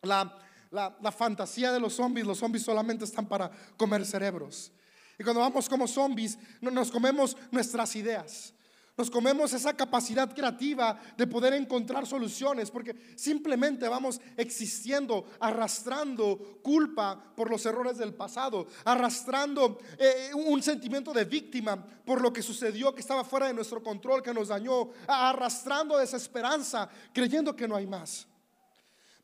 la, 0.02 0.38
la, 0.70 1.12
fantasía 1.12 1.72
de 1.72 1.80
los 1.80 1.94
zombies, 1.94 2.26
los 2.26 2.38
zombies 2.38 2.64
solamente 2.64 3.04
están 3.04 3.26
para 3.26 3.50
comer 3.76 4.06
cerebros. 4.06 4.72
Y 5.18 5.24
cuando 5.24 5.40
vamos 5.40 5.68
como 5.68 5.86
zombies, 5.86 6.38
nos 6.62 6.90
comemos 6.90 7.36
nuestras 7.50 7.94
ideas. 7.96 8.54
Nos 8.96 9.10
comemos 9.10 9.52
esa 9.52 9.74
capacidad 9.74 10.34
creativa 10.34 11.00
de 11.16 11.26
poder 11.26 11.54
encontrar 11.54 12.06
soluciones 12.06 12.70
porque 12.70 12.94
simplemente 13.16 13.88
vamos 13.88 14.20
existiendo, 14.36 15.24
arrastrando 15.38 16.60
culpa 16.62 17.32
por 17.34 17.50
los 17.50 17.64
errores 17.64 17.98
del 17.98 18.14
pasado, 18.14 18.66
arrastrando 18.84 19.78
eh, 19.98 20.30
un 20.34 20.62
sentimiento 20.62 21.12
de 21.12 21.24
víctima 21.24 21.82
por 22.04 22.20
lo 22.20 22.32
que 22.32 22.42
sucedió 22.42 22.94
que 22.94 23.00
estaba 23.00 23.24
fuera 23.24 23.46
de 23.46 23.54
nuestro 23.54 23.82
control, 23.82 24.22
que 24.22 24.34
nos 24.34 24.48
dañó, 24.48 24.90
arrastrando 25.06 25.96
desesperanza, 25.96 26.88
creyendo 27.12 27.56
que 27.56 27.68
no 27.68 27.76
hay 27.76 27.86
más. 27.86 28.26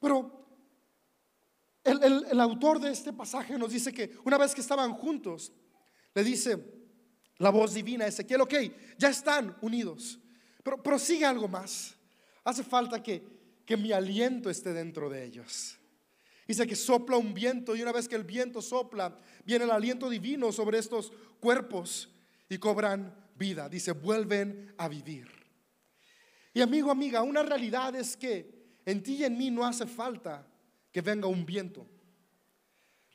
Pero 0.00 0.46
el, 1.84 2.26
el 2.30 2.40
autor 2.40 2.80
de 2.80 2.90
este 2.90 3.12
pasaje 3.12 3.58
nos 3.58 3.72
dice 3.72 3.92
que 3.92 4.16
una 4.24 4.38
vez 4.38 4.54
que 4.54 4.60
estaban 4.60 4.92
juntos, 4.94 5.52
le 6.14 6.24
dice, 6.24 6.85
la 7.38 7.50
voz 7.50 7.74
divina, 7.74 8.06
Ezequiel, 8.06 8.40
ok, 8.40 8.54
ya 8.98 9.08
están 9.08 9.56
unidos, 9.60 10.18
pero 10.62 10.82
prosigue 10.82 11.24
algo 11.24 11.48
más. 11.48 11.94
Hace 12.44 12.64
falta 12.64 13.02
que, 13.02 13.22
que 13.64 13.76
mi 13.76 13.92
aliento 13.92 14.48
esté 14.48 14.72
dentro 14.72 15.10
de 15.10 15.24
ellos. 15.24 15.78
Dice 16.46 16.66
que 16.66 16.76
sopla 16.76 17.16
un 17.16 17.34
viento 17.34 17.74
y 17.74 17.82
una 17.82 17.92
vez 17.92 18.08
que 18.08 18.14
el 18.14 18.24
viento 18.24 18.62
sopla, 18.62 19.18
viene 19.44 19.64
el 19.64 19.70
aliento 19.70 20.08
divino 20.08 20.52
sobre 20.52 20.78
estos 20.78 21.12
cuerpos 21.40 22.08
y 22.48 22.58
cobran 22.58 23.14
vida. 23.34 23.68
Dice, 23.68 23.92
vuelven 23.92 24.72
a 24.78 24.88
vivir. 24.88 25.28
Y 26.54 26.60
amigo, 26.60 26.90
amiga, 26.90 27.22
una 27.22 27.42
realidad 27.42 27.94
es 27.96 28.16
que 28.16 28.78
en 28.86 29.02
ti 29.02 29.16
y 29.16 29.24
en 29.24 29.36
mí 29.36 29.50
no 29.50 29.66
hace 29.66 29.86
falta 29.86 30.46
que 30.92 31.00
venga 31.02 31.26
un 31.26 31.44
viento. 31.44 31.86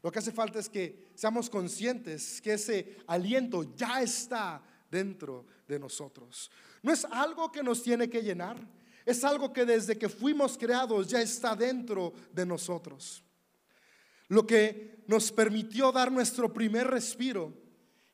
Lo 0.03 0.11
que 0.11 0.19
hace 0.19 0.31
falta 0.31 0.59
es 0.59 0.67
que 0.67 1.11
seamos 1.15 1.49
conscientes 1.49 2.41
que 2.41 2.53
ese 2.53 2.97
aliento 3.07 3.75
ya 3.75 4.01
está 4.01 4.61
dentro 4.89 5.45
de 5.67 5.79
nosotros. 5.79 6.49
No 6.81 6.91
es 6.91 7.05
algo 7.05 7.51
que 7.51 7.61
nos 7.61 7.83
tiene 7.83 8.09
que 8.09 8.21
llenar, 8.21 8.57
es 9.05 9.23
algo 9.23 9.53
que 9.53 9.65
desde 9.65 9.97
que 9.97 10.09
fuimos 10.09 10.57
creados 10.57 11.07
ya 11.07 11.21
está 11.21 11.55
dentro 11.55 12.13
de 12.31 12.45
nosotros. 12.45 13.23
Lo 14.27 14.47
que 14.47 15.03
nos 15.07 15.31
permitió 15.31 15.91
dar 15.91 16.11
nuestro 16.11 16.51
primer 16.51 16.87
respiro 16.87 17.53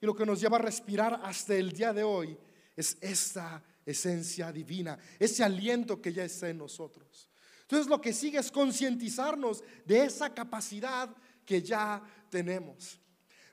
y 0.02 0.06
lo 0.06 0.16
que 0.16 0.26
nos 0.26 0.42
lleva 0.42 0.58
a 0.58 0.62
respirar 0.62 1.22
hasta 1.24 1.56
el 1.56 1.72
día 1.72 1.94
de 1.94 2.04
hoy 2.04 2.38
es 2.76 2.98
esta 3.02 3.64
esencia 3.86 4.52
divina, 4.52 4.98
ese 5.20 5.44
aliento 5.44 6.02
que 6.02 6.12
ya 6.12 6.24
está 6.24 6.50
en 6.50 6.58
nosotros. 6.58 7.30
Entonces 7.62 7.88
lo 7.88 8.00
que 8.00 8.14
sigue 8.14 8.40
es 8.40 8.52
concientizarnos 8.52 9.64
de 9.86 10.06
esa 10.06 10.34
capacidad 10.34 11.10
que 11.48 11.64
ya 11.64 12.04
tenemos. 12.30 13.00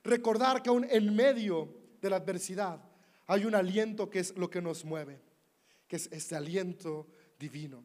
Recordar 0.03 0.61
que 0.61 0.69
aún 0.69 0.85
en 0.87 1.15
medio 1.15 1.73
de 1.99 2.09
la 2.11 2.17
adversidad 2.17 2.79
hay 3.25 3.45
un 3.45 3.55
aliento 3.55 4.09
que 4.09 4.19
es 4.19 4.37
lo 4.37 4.49
que 4.49 4.61
nos 4.61 4.85
mueve, 4.85 5.19
que 5.87 5.95
es 5.95 6.07
este 6.11 6.35
aliento 6.35 7.07
divino. 7.39 7.83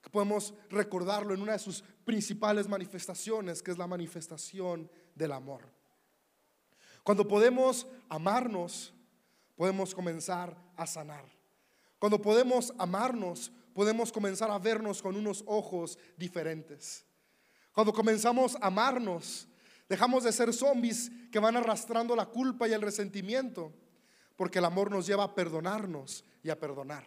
Que 0.00 0.10
podemos 0.10 0.54
recordarlo 0.70 1.34
en 1.34 1.42
una 1.42 1.52
de 1.52 1.60
sus 1.60 1.84
principales 2.04 2.66
manifestaciones, 2.66 3.62
que 3.62 3.70
es 3.70 3.78
la 3.78 3.86
manifestación 3.86 4.90
del 5.14 5.30
amor. 5.30 5.70
Cuando 7.04 7.28
podemos 7.28 7.86
amarnos, 8.08 8.92
podemos 9.54 9.94
comenzar 9.94 10.56
a 10.76 10.86
sanar. 10.86 11.24
Cuando 11.98 12.20
podemos 12.20 12.72
amarnos, 12.78 13.52
podemos 13.74 14.10
comenzar 14.10 14.50
a 14.50 14.58
vernos 14.58 15.02
con 15.02 15.14
unos 15.14 15.44
ojos 15.46 15.98
diferentes. 16.16 17.04
Cuando 17.72 17.92
comenzamos 17.92 18.56
a 18.56 18.66
amarnos, 18.66 19.48
dejamos 19.88 20.24
de 20.24 20.32
ser 20.32 20.52
zombies 20.52 21.10
que 21.30 21.38
van 21.38 21.56
arrastrando 21.56 22.14
la 22.14 22.26
culpa 22.26 22.68
y 22.68 22.72
el 22.72 22.82
resentimiento, 22.82 23.72
porque 24.36 24.58
el 24.58 24.66
amor 24.66 24.90
nos 24.90 25.06
lleva 25.06 25.24
a 25.24 25.34
perdonarnos 25.34 26.24
y 26.42 26.50
a 26.50 26.58
perdonar. 26.58 27.06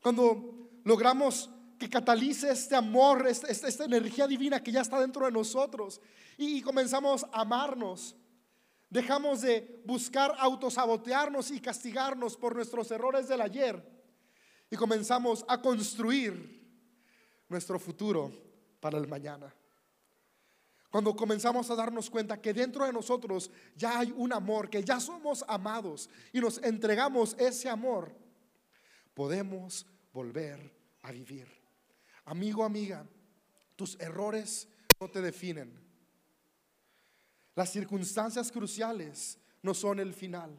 Cuando 0.00 0.70
logramos 0.84 1.50
que 1.78 1.90
catalice 1.90 2.50
este 2.50 2.76
amor, 2.76 3.26
esta, 3.26 3.84
energía 3.84 4.26
divina 4.26 4.62
que 4.62 4.70
ya 4.70 4.82
está 4.82 5.00
dentro 5.00 5.26
de 5.26 5.32
nosotros 5.32 6.00
y 6.36 6.62
comenzamos 6.62 7.24
a 7.32 7.40
amarnos, 7.40 8.14
dejamos 8.88 9.40
de 9.40 9.82
buscar 9.84 10.34
autosabotearnos 10.38 11.50
y 11.50 11.60
castigarnos 11.60 12.36
por 12.36 12.54
nuestros 12.54 12.90
errores 12.90 13.28
del 13.28 13.40
ayer 13.40 13.82
y 14.70 14.76
comenzamos 14.76 15.44
a 15.48 15.60
construir 15.60 16.60
nuestro 17.48 17.78
futuro 17.78 18.49
para 18.80 18.98
el 18.98 19.06
mañana. 19.06 19.54
Cuando 20.90 21.14
comenzamos 21.14 21.70
a 21.70 21.76
darnos 21.76 22.10
cuenta 22.10 22.40
que 22.40 22.52
dentro 22.52 22.84
de 22.84 22.92
nosotros 22.92 23.50
ya 23.76 24.00
hay 24.00 24.12
un 24.16 24.32
amor, 24.32 24.68
que 24.68 24.82
ya 24.82 24.98
somos 24.98 25.44
amados 25.46 26.10
y 26.32 26.40
nos 26.40 26.58
entregamos 26.58 27.36
ese 27.38 27.68
amor, 27.68 28.12
podemos 29.14 29.86
volver 30.12 30.74
a 31.02 31.12
vivir. 31.12 31.46
Amigo, 32.24 32.64
amiga, 32.64 33.06
tus 33.76 33.98
errores 34.00 34.68
no 35.00 35.08
te 35.08 35.20
definen. 35.20 35.78
Las 37.54 37.70
circunstancias 37.70 38.50
cruciales 38.50 39.38
no 39.62 39.74
son 39.74 40.00
el 40.00 40.12
final. 40.12 40.58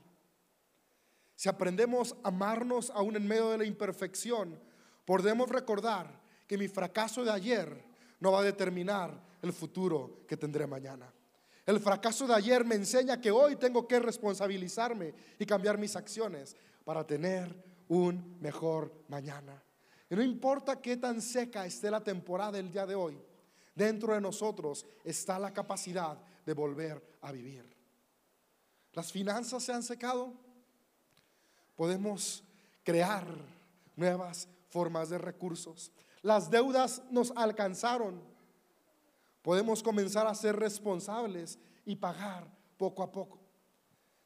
Si 1.35 1.49
aprendemos 1.49 2.15
a 2.23 2.29
amarnos 2.29 2.89
aún 2.91 3.15
en 3.15 3.27
medio 3.27 3.49
de 3.49 3.57
la 3.57 3.65
imperfección, 3.65 4.61
podemos 5.05 5.49
recordar 5.49 6.21
que 6.47 6.57
mi 6.57 6.67
fracaso 6.67 7.23
de 7.23 7.31
ayer 7.31 7.90
no 8.21 8.31
va 8.31 8.39
a 8.39 8.43
determinar 8.43 9.21
el 9.41 9.51
futuro 9.51 10.23
que 10.25 10.37
tendré 10.37 10.65
mañana. 10.65 11.13
El 11.65 11.79
fracaso 11.79 12.25
de 12.25 12.33
ayer 12.33 12.63
me 12.63 12.75
enseña 12.75 13.19
que 13.19 13.31
hoy 13.31 13.57
tengo 13.57 13.85
que 13.85 13.99
responsabilizarme 13.99 15.13
y 15.37 15.45
cambiar 15.45 15.77
mis 15.77 15.95
acciones 15.95 16.55
para 16.85 17.05
tener 17.05 17.53
un 17.89 18.37
mejor 18.39 19.03
mañana. 19.09 19.61
Y 20.09 20.15
no 20.15 20.23
importa 20.23 20.81
qué 20.81 20.95
tan 20.95 21.21
seca 21.21 21.65
esté 21.65 21.91
la 21.91 22.01
temporada 22.01 22.57
el 22.57 22.71
día 22.71 22.85
de 22.85 22.95
hoy, 22.95 23.21
Dentro 23.75 24.13
de 24.13 24.21
nosotros 24.21 24.85
está 25.03 25.39
la 25.39 25.53
capacidad 25.53 26.17
de 26.45 26.53
volver 26.53 27.17
a 27.21 27.31
vivir. 27.31 27.65
Las 28.93 29.11
finanzas 29.11 29.63
se 29.63 29.71
han 29.71 29.83
secado. 29.83 30.33
Podemos 31.75 32.43
crear 32.83 33.25
nuevas 33.95 34.47
formas 34.69 35.09
de 35.09 35.17
recursos. 35.17 35.91
Las 36.21 36.49
deudas 36.49 37.01
nos 37.09 37.31
alcanzaron. 37.35 38.21
Podemos 39.41 39.81
comenzar 39.81 40.27
a 40.27 40.35
ser 40.35 40.55
responsables 40.55 41.57
y 41.85 41.95
pagar 41.95 42.47
poco 42.77 43.01
a 43.01 43.11
poco. 43.11 43.39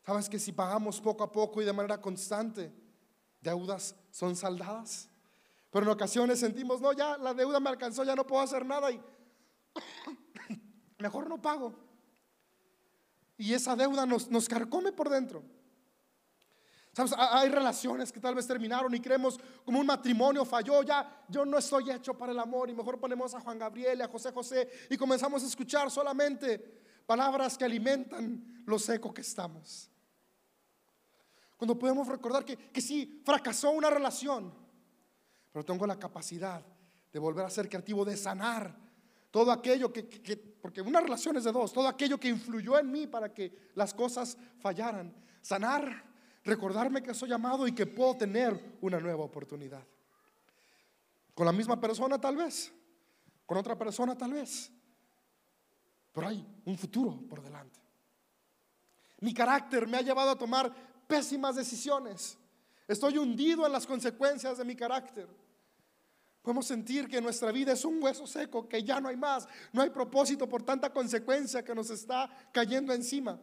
Sabes 0.05 0.29
que 0.29 0.39
si 0.39 0.51
pagamos 0.51 0.99
poco 0.99 1.23
a 1.23 1.31
poco 1.31 1.62
y 1.62 1.65
de 1.65 1.73
manera 1.73 1.99
constante, 1.99 2.71
deudas 3.41 3.95
son 4.12 4.36
saldadas. 4.36 5.10
Pero 5.71 5.86
en 5.86 5.91
ocasiones 5.91 6.39
sentimos, 6.39 6.81
no, 6.81 6.93
ya 6.93 7.17
la 7.17 7.34
deuda 7.34 7.60
me 7.60 7.69
alcanzó, 7.69 8.03
ya 8.03 8.15
no 8.15 8.27
puedo 8.27 8.41
hacer 8.41 8.65
nada 8.65 8.91
y 8.91 9.01
mejor 10.99 11.27
no 11.27 11.41
pago. 11.41 11.73
Y 13.38 13.53
esa 13.53 13.75
deuda 13.75 14.05
nos, 14.05 14.29
nos 14.29 14.47
carcome 14.47 14.91
por 14.91 15.10
dentro. 15.10 15.43
Hay 17.17 17.49
relaciones 17.49 18.12
que 18.12 18.21
tal 18.21 18.36
vez 18.36 18.47
terminaron 18.47 18.93
y 18.95 19.01
creemos 19.01 19.38
como 19.65 19.79
un 19.79 19.86
matrimonio 19.86 20.45
falló, 20.45 20.81
ya 20.81 21.25
yo 21.27 21.45
no 21.45 21.58
estoy 21.58 21.91
hecho 21.91 22.13
para 22.13 22.31
el 22.31 22.39
amor 22.39 22.69
y 22.69 22.73
mejor 22.73 22.99
ponemos 22.99 23.34
a 23.36 23.41
Juan 23.41 23.60
Gabriel 23.60 23.99
y 23.99 24.01
a 24.01 24.08
José 24.08 24.31
José 24.31 24.69
y 24.89 24.95
comenzamos 24.95 25.43
a 25.43 25.47
escuchar 25.47 25.91
solamente 25.91 26.58
palabras 27.05 27.58
que 27.58 27.65
alimentan 27.65 28.63
lo 28.65 28.79
seco 28.79 29.13
que 29.13 29.21
estamos. 29.21 29.89
Cuando 31.58 31.77
podemos 31.77 32.08
recordar 32.08 32.45
que, 32.45 32.55
que 32.55 32.81
sí, 32.81 33.21
fracasó 33.25 33.71
una 33.71 33.89
relación, 33.89 34.53
pero 35.51 35.65
tengo 35.65 35.86
la 35.86 35.99
capacidad 35.99 36.65
de 37.12 37.19
volver 37.19 37.45
a 37.45 37.49
ser 37.49 37.67
creativo, 37.67 38.05
de 38.05 38.15
sanar 38.15 38.73
todo 39.31 39.51
aquello 39.51 39.91
que, 39.91 40.08
que, 40.08 40.38
porque 40.38 40.81
una 40.81 41.01
relación 41.01 41.36
es 41.36 41.43
de 41.43 41.51
dos, 41.51 41.73
todo 41.73 41.89
aquello 41.89 42.17
que 42.17 42.29
influyó 42.29 42.79
en 42.79 42.89
mí 42.89 43.05
para 43.05 43.34
que 43.34 43.69
las 43.75 43.93
cosas 43.93 44.38
fallaran, 44.60 45.13
sanar 45.41 46.14
recordarme 46.45 47.01
que 47.01 47.13
soy 47.13 47.34
amado 47.34 47.67
y 47.67 47.73
que 47.73 47.88
puedo 47.88 48.15
tener 48.15 48.77
una 48.81 48.99
nueva 48.99 49.23
oportunidad. 49.23 49.84
Con 51.34 51.45
la 51.45 51.51
misma 51.51 51.81
persona 51.81 52.21
tal 52.21 52.38
vez, 52.38 52.71
con 53.45 53.58
otra 53.58 53.77
persona 53.77 54.15
tal 54.15 54.34
vez, 54.34 54.71
pero 56.13 56.27
hay 56.27 56.45
un 56.63 56.77
futuro 56.77 57.19
por 57.27 57.41
delante. 57.41 57.79
Mi 59.19 59.34
carácter 59.34 59.88
me 59.88 59.97
ha 59.97 60.01
llevado 60.01 60.29
a 60.29 60.38
tomar 60.38 60.73
pésimas 61.08 61.55
decisiones. 61.55 62.38
Estoy 62.88 63.17
hundido 63.17 63.65
en 63.65 63.71
las 63.71 63.88
consecuencias 63.88 64.58
de 64.58 64.65
mi 64.65 64.75
carácter. 64.75 65.27
Podemos 66.41 66.67
sentir 66.67 67.08
que 67.08 67.19
nuestra 67.19 67.51
vida 67.51 67.73
es 67.73 67.84
un 67.84 68.01
hueso 68.01 68.27
seco, 68.27 68.69
que 68.69 68.84
ya 68.84 69.01
no 69.01 69.10
hay 69.10 69.17
más, 69.17 69.47
no 69.73 69.81
hay 69.81 69.89
propósito 69.89 70.47
por 70.47 70.62
tanta 70.62 70.93
consecuencia 70.93 71.65
que 71.65 71.73
nos 71.73 71.89
está 71.89 72.29
cayendo 72.53 72.93
encima. 72.93 73.41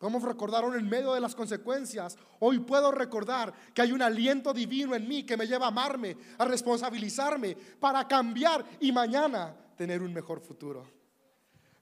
Podemos 0.00 0.22
recordar 0.22 0.64
aún 0.64 0.76
en 0.76 0.88
medio 0.88 1.12
de 1.12 1.20
las 1.20 1.34
consecuencias. 1.34 2.16
Hoy 2.38 2.60
puedo 2.60 2.90
recordar 2.90 3.52
que 3.74 3.82
hay 3.82 3.92
un 3.92 4.00
aliento 4.00 4.54
divino 4.54 4.94
en 4.94 5.06
mí 5.06 5.26
que 5.26 5.36
me 5.36 5.46
lleva 5.46 5.66
a 5.66 5.68
amarme, 5.68 6.16
a 6.38 6.46
responsabilizarme, 6.46 7.54
para 7.78 8.08
cambiar 8.08 8.64
y 8.80 8.92
mañana 8.92 9.54
tener 9.76 10.00
un 10.00 10.14
mejor 10.14 10.40
futuro. 10.40 10.86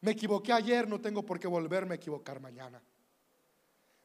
Me 0.00 0.10
equivoqué 0.10 0.52
ayer, 0.52 0.88
no 0.88 1.00
tengo 1.00 1.24
por 1.24 1.38
qué 1.38 1.46
volverme 1.46 1.92
a 1.92 1.94
equivocar 1.94 2.40
mañana. 2.40 2.82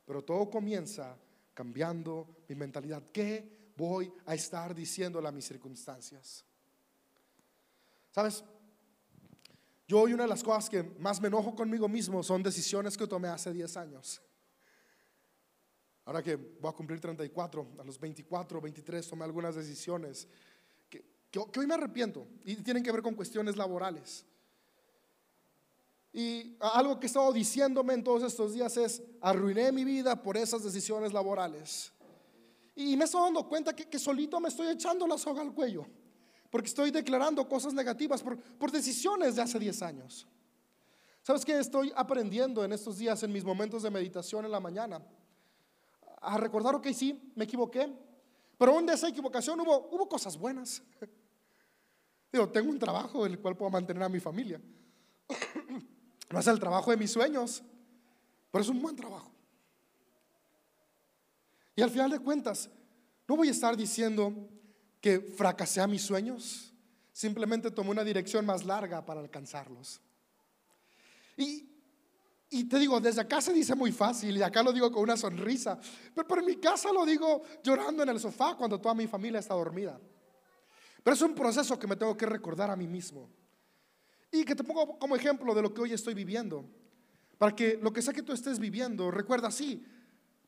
Pero 0.06 0.22
todo 0.22 0.48
comienza 0.48 1.18
cambiando 1.56 2.44
mi 2.48 2.54
mentalidad. 2.54 3.02
¿Qué 3.12 3.72
voy 3.76 4.14
a 4.28 4.36
estar 4.36 4.76
diciéndole 4.76 5.28
a 5.28 5.32
mis 5.32 5.46
circunstancias? 5.48 6.46
¿Sabes? 8.12 8.44
Yo 9.88 10.00
hoy 10.00 10.14
una 10.14 10.24
de 10.24 10.30
las 10.30 10.44
cosas 10.44 10.70
que 10.70 10.84
más 11.00 11.20
me 11.20 11.28
enojo 11.28 11.54
conmigo 11.56 11.88
mismo 11.90 12.24
son 12.24 12.42
decisiones 12.42 12.98
que 12.98 13.06
tomé 13.06 13.28
hace 13.28 13.52
10 13.52 13.78
años. 13.78 14.22
Ahora 16.06 16.22
que 16.22 16.36
voy 16.36 16.70
a 16.70 16.74
cumplir 16.74 17.00
34, 17.00 17.68
a 17.80 17.84
los 17.84 18.00
24, 18.00 18.62
23 18.62 19.08
tomé 19.08 19.26
algunas 19.26 19.56
decisiones 19.56 20.28
que, 20.90 21.04
hoy 21.58 21.68
me 21.68 21.74
arrepiento 21.74 22.28
y 22.46 22.56
tienen 22.58 22.84
que 22.84 22.92
ver 22.92 23.02
con 23.02 23.16
cuestiones 23.16 23.58
laborales. 23.58 24.26
Y 26.14 26.56
algo 26.60 27.00
que 27.00 27.08
he 27.08 27.08
estado 27.08 27.34
diciéndome 27.34 27.96
en 27.96 28.04
todos 28.04 28.22
estos 28.24 28.54
días 28.54 28.78
es, 28.78 29.02
arruiné 29.20 29.72
mi 29.72 29.84
vida 29.84 30.22
por 30.22 30.38
esas 30.38 30.64
decisiones 30.64 31.12
laborales. 31.12 31.92
Y 32.76 32.96
me 32.96 33.06
estoy 33.06 33.22
dando 33.22 33.48
cuenta 33.50 33.76
que, 33.76 33.90
que 33.90 33.98
solito 33.98 34.40
me 34.40 34.50
estoy 34.50 34.68
echando 34.68 35.08
la 35.08 35.18
soga 35.18 35.42
al 35.42 35.54
cuello 35.54 35.88
porque 36.54 36.68
estoy 36.68 36.92
declarando 36.92 37.50
cosas 37.50 37.74
negativas 37.74 38.22
por, 38.22 38.38
por 38.38 38.72
decisiones 38.72 39.36
de 39.36 39.42
hace 39.42 39.58
10 39.58 39.82
años. 39.82 40.28
¿Sabes 41.24 41.44
qué? 41.44 41.58
Estoy 41.58 41.92
aprendiendo 41.96 42.64
en 42.64 42.74
estos 42.74 43.00
días, 43.00 43.24
en 43.24 43.32
mis 43.32 43.44
momentos 43.44 43.82
de 43.82 43.90
meditación 43.90 44.46
en 44.46 44.52
la 44.52 44.60
mañana, 44.60 45.04
a 46.22 46.38
recordar, 46.38 46.76
ok, 46.76 46.90
sí, 46.94 47.34
me 47.36 47.46
equivoqué, 47.46 47.92
pero 48.56 48.72
donde 48.72 48.94
esa 48.94 49.08
equivocación 49.08 49.62
hubo, 49.62 49.90
hubo 49.94 50.08
cosas 50.08 50.38
buenas. 50.38 50.84
Digo, 52.32 52.48
tengo 52.50 52.70
un 52.70 52.78
trabajo 52.78 53.24
del 53.24 53.40
cual 53.40 53.58
puedo 53.58 53.72
mantener 53.72 54.04
a 54.04 54.10
mi 54.10 54.20
familia. 54.20 54.62
No 56.30 56.40
es 56.40 56.48
el 56.48 56.60
trabajo 56.60 56.92
de 56.92 56.98
mis 56.98 57.12
sueños, 57.12 57.64
pero 58.52 58.62
es 58.62 58.70
un 58.70 58.80
buen 58.80 58.96
trabajo. 58.96 59.32
Y 61.76 61.82
al 61.82 61.90
final 61.90 62.12
de 62.12 62.20
cuentas, 62.20 62.70
no 63.28 63.38
voy 63.38 63.48
a 63.48 63.52
estar 63.52 63.76
diciendo, 63.76 64.34
que 65.04 65.20
fracasé 65.20 65.82
a 65.82 65.88
mis 65.88 66.02
sueños, 66.02 66.74
simplemente 67.12 67.70
tomé 67.70 67.90
una 67.90 68.06
dirección 68.06 68.46
más 68.46 68.64
larga 68.64 69.06
para 69.06 69.20
alcanzarlos. 69.20 70.00
Y, 71.36 71.70
y 72.50 72.64
te 72.70 72.80
digo, 72.80 73.02
desde 73.02 73.20
acá 73.20 73.42
se 73.42 73.52
dice 73.52 73.76
muy 73.76 73.92
fácil 73.92 74.38
y 74.38 74.42
acá 74.42 74.64
lo 74.64 74.72
digo 74.72 74.90
con 74.94 75.04
una 75.04 75.18
sonrisa, 75.18 75.78
pero 76.16 76.26
por 76.26 76.42
mi 76.42 76.56
casa 76.56 76.94
lo 76.94 77.06
digo 77.06 77.44
llorando 77.62 78.02
en 78.04 78.10
el 78.10 78.20
sofá 78.22 78.56
cuando 78.56 78.80
toda 78.80 78.96
mi 78.96 79.06
familia 79.06 79.42
está 79.42 79.54
dormida. 79.56 80.00
Pero 81.04 81.14
es 81.14 81.22
un 81.22 81.36
proceso 81.36 81.78
que 81.78 81.86
me 81.88 81.98
tengo 81.98 82.16
que 82.16 82.26
recordar 82.26 82.72
a 82.72 82.78
mí 82.78 82.88
mismo. 82.88 83.30
Y 84.32 84.46
que 84.46 84.56
te 84.56 84.64
pongo 84.64 84.98
como 84.98 85.18
ejemplo 85.18 85.54
de 85.54 85.64
lo 85.64 85.74
que 85.74 85.82
hoy 85.82 85.92
estoy 85.92 86.14
viviendo. 86.14 86.64
Para 87.38 87.54
que 87.54 87.78
lo 87.82 87.92
que 87.92 88.02
sea 88.02 88.14
que 88.14 88.24
tú 88.24 88.32
estés 88.32 88.58
viviendo, 88.58 89.12
recuerda, 89.12 89.52
sí, 89.52 89.86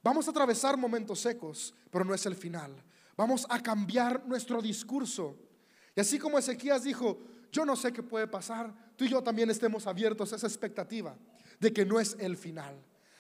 vamos 0.02 0.30
a 0.30 0.32
atravesar 0.32 0.78
momentos 0.78 1.20
secos, 1.20 1.74
pero 1.92 2.06
no 2.06 2.14
es 2.14 2.26
el 2.26 2.38
final. 2.38 2.74
Vamos 3.18 3.46
a 3.50 3.62
cambiar 3.62 4.26
nuestro 4.28 4.62
discurso. 4.62 5.38
Y 5.96 6.02
así 6.02 6.20
como 6.20 6.38
Ezequías 6.38 6.84
dijo, 6.84 7.20
yo 7.52 7.66
no 7.66 7.76
sé 7.76 7.94
qué 7.94 8.04
puede 8.04 8.28
pasar, 8.28 8.74
tú 8.98 9.06
y 9.06 9.10
yo 9.10 9.24
también 9.24 9.50
estemos 9.50 9.88
abiertos 9.88 10.34
a 10.34 10.36
esa 10.36 10.48
expectativa 10.48 11.16
de 11.60 11.72
que 11.72 11.86
no 11.86 12.00
es 12.00 12.18
el 12.20 12.36
final, 12.36 12.76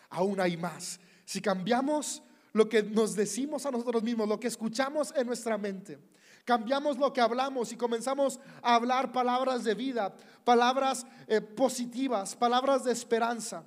aún 0.09 0.39
hay 0.41 0.57
más. 0.57 0.99
Si 1.23 1.41
cambiamos 1.41 2.21
lo 2.51 2.67
que 2.67 2.83
nos 2.83 3.15
decimos 3.15 3.65
a 3.65 3.71
nosotros 3.71 4.03
mismos, 4.03 4.27
lo 4.27 4.39
que 4.39 4.47
escuchamos 4.47 5.13
en 5.15 5.27
nuestra 5.27 5.57
mente, 5.57 5.99
cambiamos 6.43 6.97
lo 6.97 7.13
que 7.13 7.21
hablamos 7.21 7.71
y 7.71 7.77
comenzamos 7.77 8.39
a 8.61 8.75
hablar 8.75 9.11
palabras 9.11 9.63
de 9.63 9.73
vida, 9.73 10.13
palabras 10.43 11.05
eh, 11.27 11.39
positivas, 11.39 12.35
palabras 12.35 12.83
de 12.83 12.91
esperanza, 12.91 13.63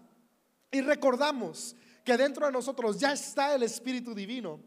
y 0.70 0.82
recordamos 0.82 1.74
que 2.04 2.16
dentro 2.16 2.46
de 2.46 2.52
nosotros 2.52 2.98
ya 2.98 3.12
está 3.12 3.54
el 3.54 3.62
Espíritu 3.62 4.14
Divino, 4.14 4.60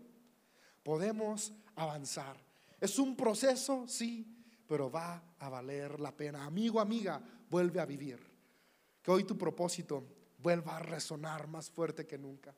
podemos 0.84 1.54
avanzar. 1.76 2.38
Es 2.80 2.98
un 3.00 3.15
proceso, 3.15 3.86
sí, 3.88 4.26
pero 4.67 4.89
va 4.89 5.22
a 5.39 5.50
valer 5.50 6.00
la 6.00 6.15
pena. 6.15 6.46
Amigo, 6.46 6.80
amiga, 6.80 7.22
vuelve 7.50 7.80
a 7.80 7.86
vivir. 7.86 8.20
Que 9.02 9.12
hoy 9.12 9.24
tu 9.24 9.38
propósito 9.38 10.06
vuelva 10.38 10.78
a 10.78 10.80
resonar 10.80 11.48
más 11.48 11.70
fuerte 11.70 12.08
que 12.08 12.17
nunca. 12.17 12.56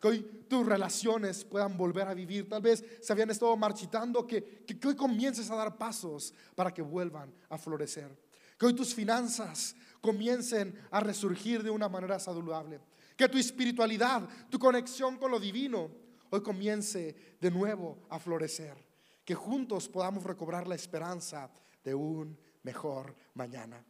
Que 0.00 0.08
hoy 0.08 0.44
tus 0.48 0.66
relaciones 0.66 1.44
puedan 1.44 1.76
volver 1.76 2.06
a 2.08 2.14
vivir. 2.14 2.48
Tal 2.48 2.62
vez 2.62 2.84
se 3.00 3.12
habían 3.12 3.30
estado 3.30 3.56
marchitando, 3.56 4.26
que, 4.26 4.64
que, 4.64 4.88
hoy 4.88 4.94
comiences 4.94 5.50
a 5.50 5.56
dar 5.56 5.76
pasos 5.76 6.32
para 6.54 6.72
que 6.72 6.82
vuelvan 6.82 7.32
a 7.48 7.58
florecer. 7.58 8.16
Que 8.58 8.66
hoy 8.66 8.74
tus 8.74 8.94
finanzas 8.94 9.74
comiencen 10.00 10.78
a 10.90 11.00
resurgir 11.00 11.62
de 11.62 11.70
una 11.70 11.88
manera 11.88 12.18
saludable. 12.18 12.80
Que 13.16 13.28
tu 13.28 13.38
espiritualidad, 13.38 14.28
tu 14.50 14.58
conexión 14.58 15.16
con 15.16 15.30
lo 15.30 15.40
divino, 15.40 15.90
hoy 16.30 16.42
comience 16.42 17.36
de 17.40 17.50
nuevo 17.50 18.06
a 18.08 18.18
florecer. 18.18 18.76
Que 19.24 19.34
juntos 19.34 19.88
podamos 19.88 20.24
recobrar 20.24 20.66
la 20.66 20.74
esperanza 20.74 21.50
de 21.84 21.94
un 21.94 22.38
mejor 22.62 23.14
mañana. 23.34 23.84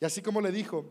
Y 0.00 0.04
así 0.04 0.22
como 0.22 0.40
le 0.40 0.52
dijo 0.52 0.84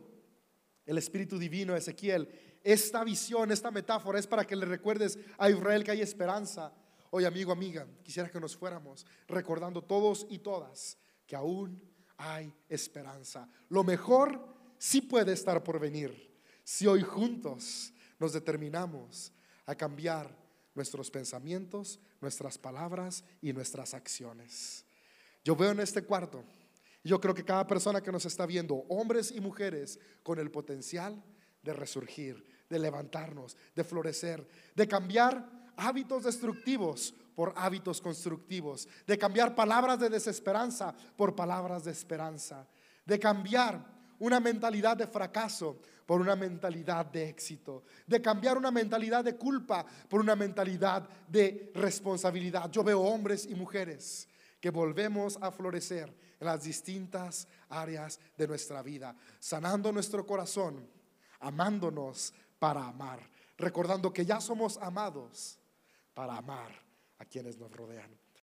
el 0.85 0.97
Espíritu 0.97 1.37
Divino 1.37 1.73
a 1.73 1.77
Ezequiel, 1.77 2.29
esta 2.63 3.03
visión, 3.03 3.51
esta 3.51 3.71
metáfora 3.71 4.19
es 4.19 4.27
para 4.27 4.45
que 4.45 4.55
le 4.55 4.65
recuerdes 4.65 5.19
a 5.37 5.49
Israel 5.49 5.83
que 5.83 5.91
hay 5.91 6.01
esperanza. 6.01 6.73
Hoy, 7.11 7.25
amigo, 7.25 7.51
amiga, 7.51 7.87
quisiera 8.03 8.29
que 8.29 8.39
nos 8.39 8.57
fuéramos 8.57 9.05
recordando 9.27 9.81
todos 9.83 10.25
y 10.29 10.39
todas 10.39 10.97
que 11.25 11.35
aún 11.35 11.81
hay 12.17 12.53
esperanza. 12.67 13.47
Lo 13.69 13.83
mejor 13.83 14.43
sí 14.77 15.01
puede 15.01 15.33
estar 15.33 15.63
por 15.63 15.79
venir 15.79 16.35
si 16.63 16.87
hoy 16.87 17.01
juntos 17.01 17.93
nos 18.19 18.33
determinamos 18.33 19.31
a 19.65 19.75
cambiar 19.75 20.35
nuestros 20.75 21.09
pensamientos, 21.09 21.99
nuestras 22.21 22.57
palabras 22.57 23.23
y 23.41 23.53
nuestras 23.53 23.93
acciones. 23.93 24.85
Yo 25.43 25.55
veo 25.55 25.71
en 25.71 25.79
este 25.79 26.03
cuarto 26.03 26.43
Yo 27.03 27.21
creo 27.21 27.35
que 27.35 27.45
cada 27.45 27.67
persona 27.67 28.01
que 28.01 28.11
nos 28.11 28.25
está 28.25 28.47
viendo, 28.47 28.83
hombres 28.89 29.31
y 29.31 29.39
mujeres, 29.39 29.99
con 30.23 30.39
el 30.39 30.49
potencial 30.49 31.23
de 31.61 31.71
resurgir, 31.71 32.43
de 32.67 32.79
levantarnos, 32.79 33.55
de 33.75 33.83
florecer, 33.83 34.47
de 34.75 34.87
cambiar 34.87 35.47
hábitos 35.77 36.23
destructivos 36.23 37.13
por 37.35 37.53
hábitos 37.57 38.01
constructivos, 38.01 38.87
de 39.05 39.17
cambiar 39.19 39.53
palabras 39.53 39.99
de 39.99 40.09
desesperanza 40.09 40.95
por 41.15 41.35
palabras 41.35 41.83
de 41.83 41.91
esperanza, 41.91 42.67
de 43.05 43.19
cambiar 43.19 43.94
una 44.19 44.39
mentalidad 44.39 44.97
de 44.97 45.07
fracaso 45.07 45.79
por 46.05 46.21
una 46.21 46.35
mentalidad 46.35 47.05
de 47.07 47.29
éxito, 47.29 47.83
de 48.05 48.21
cambiar 48.21 48.57
una 48.57 48.71
mentalidad 48.71 49.23
de 49.23 49.35
culpa 49.35 49.85
por 50.07 50.21
una 50.21 50.35
mentalidad 50.35 51.07
de 51.27 51.71
responsabilidad. 51.73 52.69
Yo 52.71 52.83
veo 52.83 53.01
hombres 53.01 53.45
y 53.45 53.55
mujeres 53.55 54.27
que 54.59 54.69
volvemos 54.69 55.37
a 55.41 55.51
florecer 55.51 56.13
en 56.39 56.47
las 56.47 56.63
distintas 56.63 57.47
áreas 57.69 58.19
de 58.37 58.47
nuestra 58.47 58.81
vida, 58.81 59.15
sanando 59.39 59.91
nuestro 59.91 60.25
corazón, 60.25 60.87
amándonos 61.39 62.33
para 62.59 62.87
amar, 62.87 63.19
recordando 63.57 64.11
que 64.13 64.25
ya 64.25 64.39
somos 64.41 64.77
amados 64.77 65.59
para 66.13 66.37
amar 66.37 66.71
a 67.19 67.25
quienes 67.25 67.57
nos 67.57 67.71
rodean. 67.71 68.24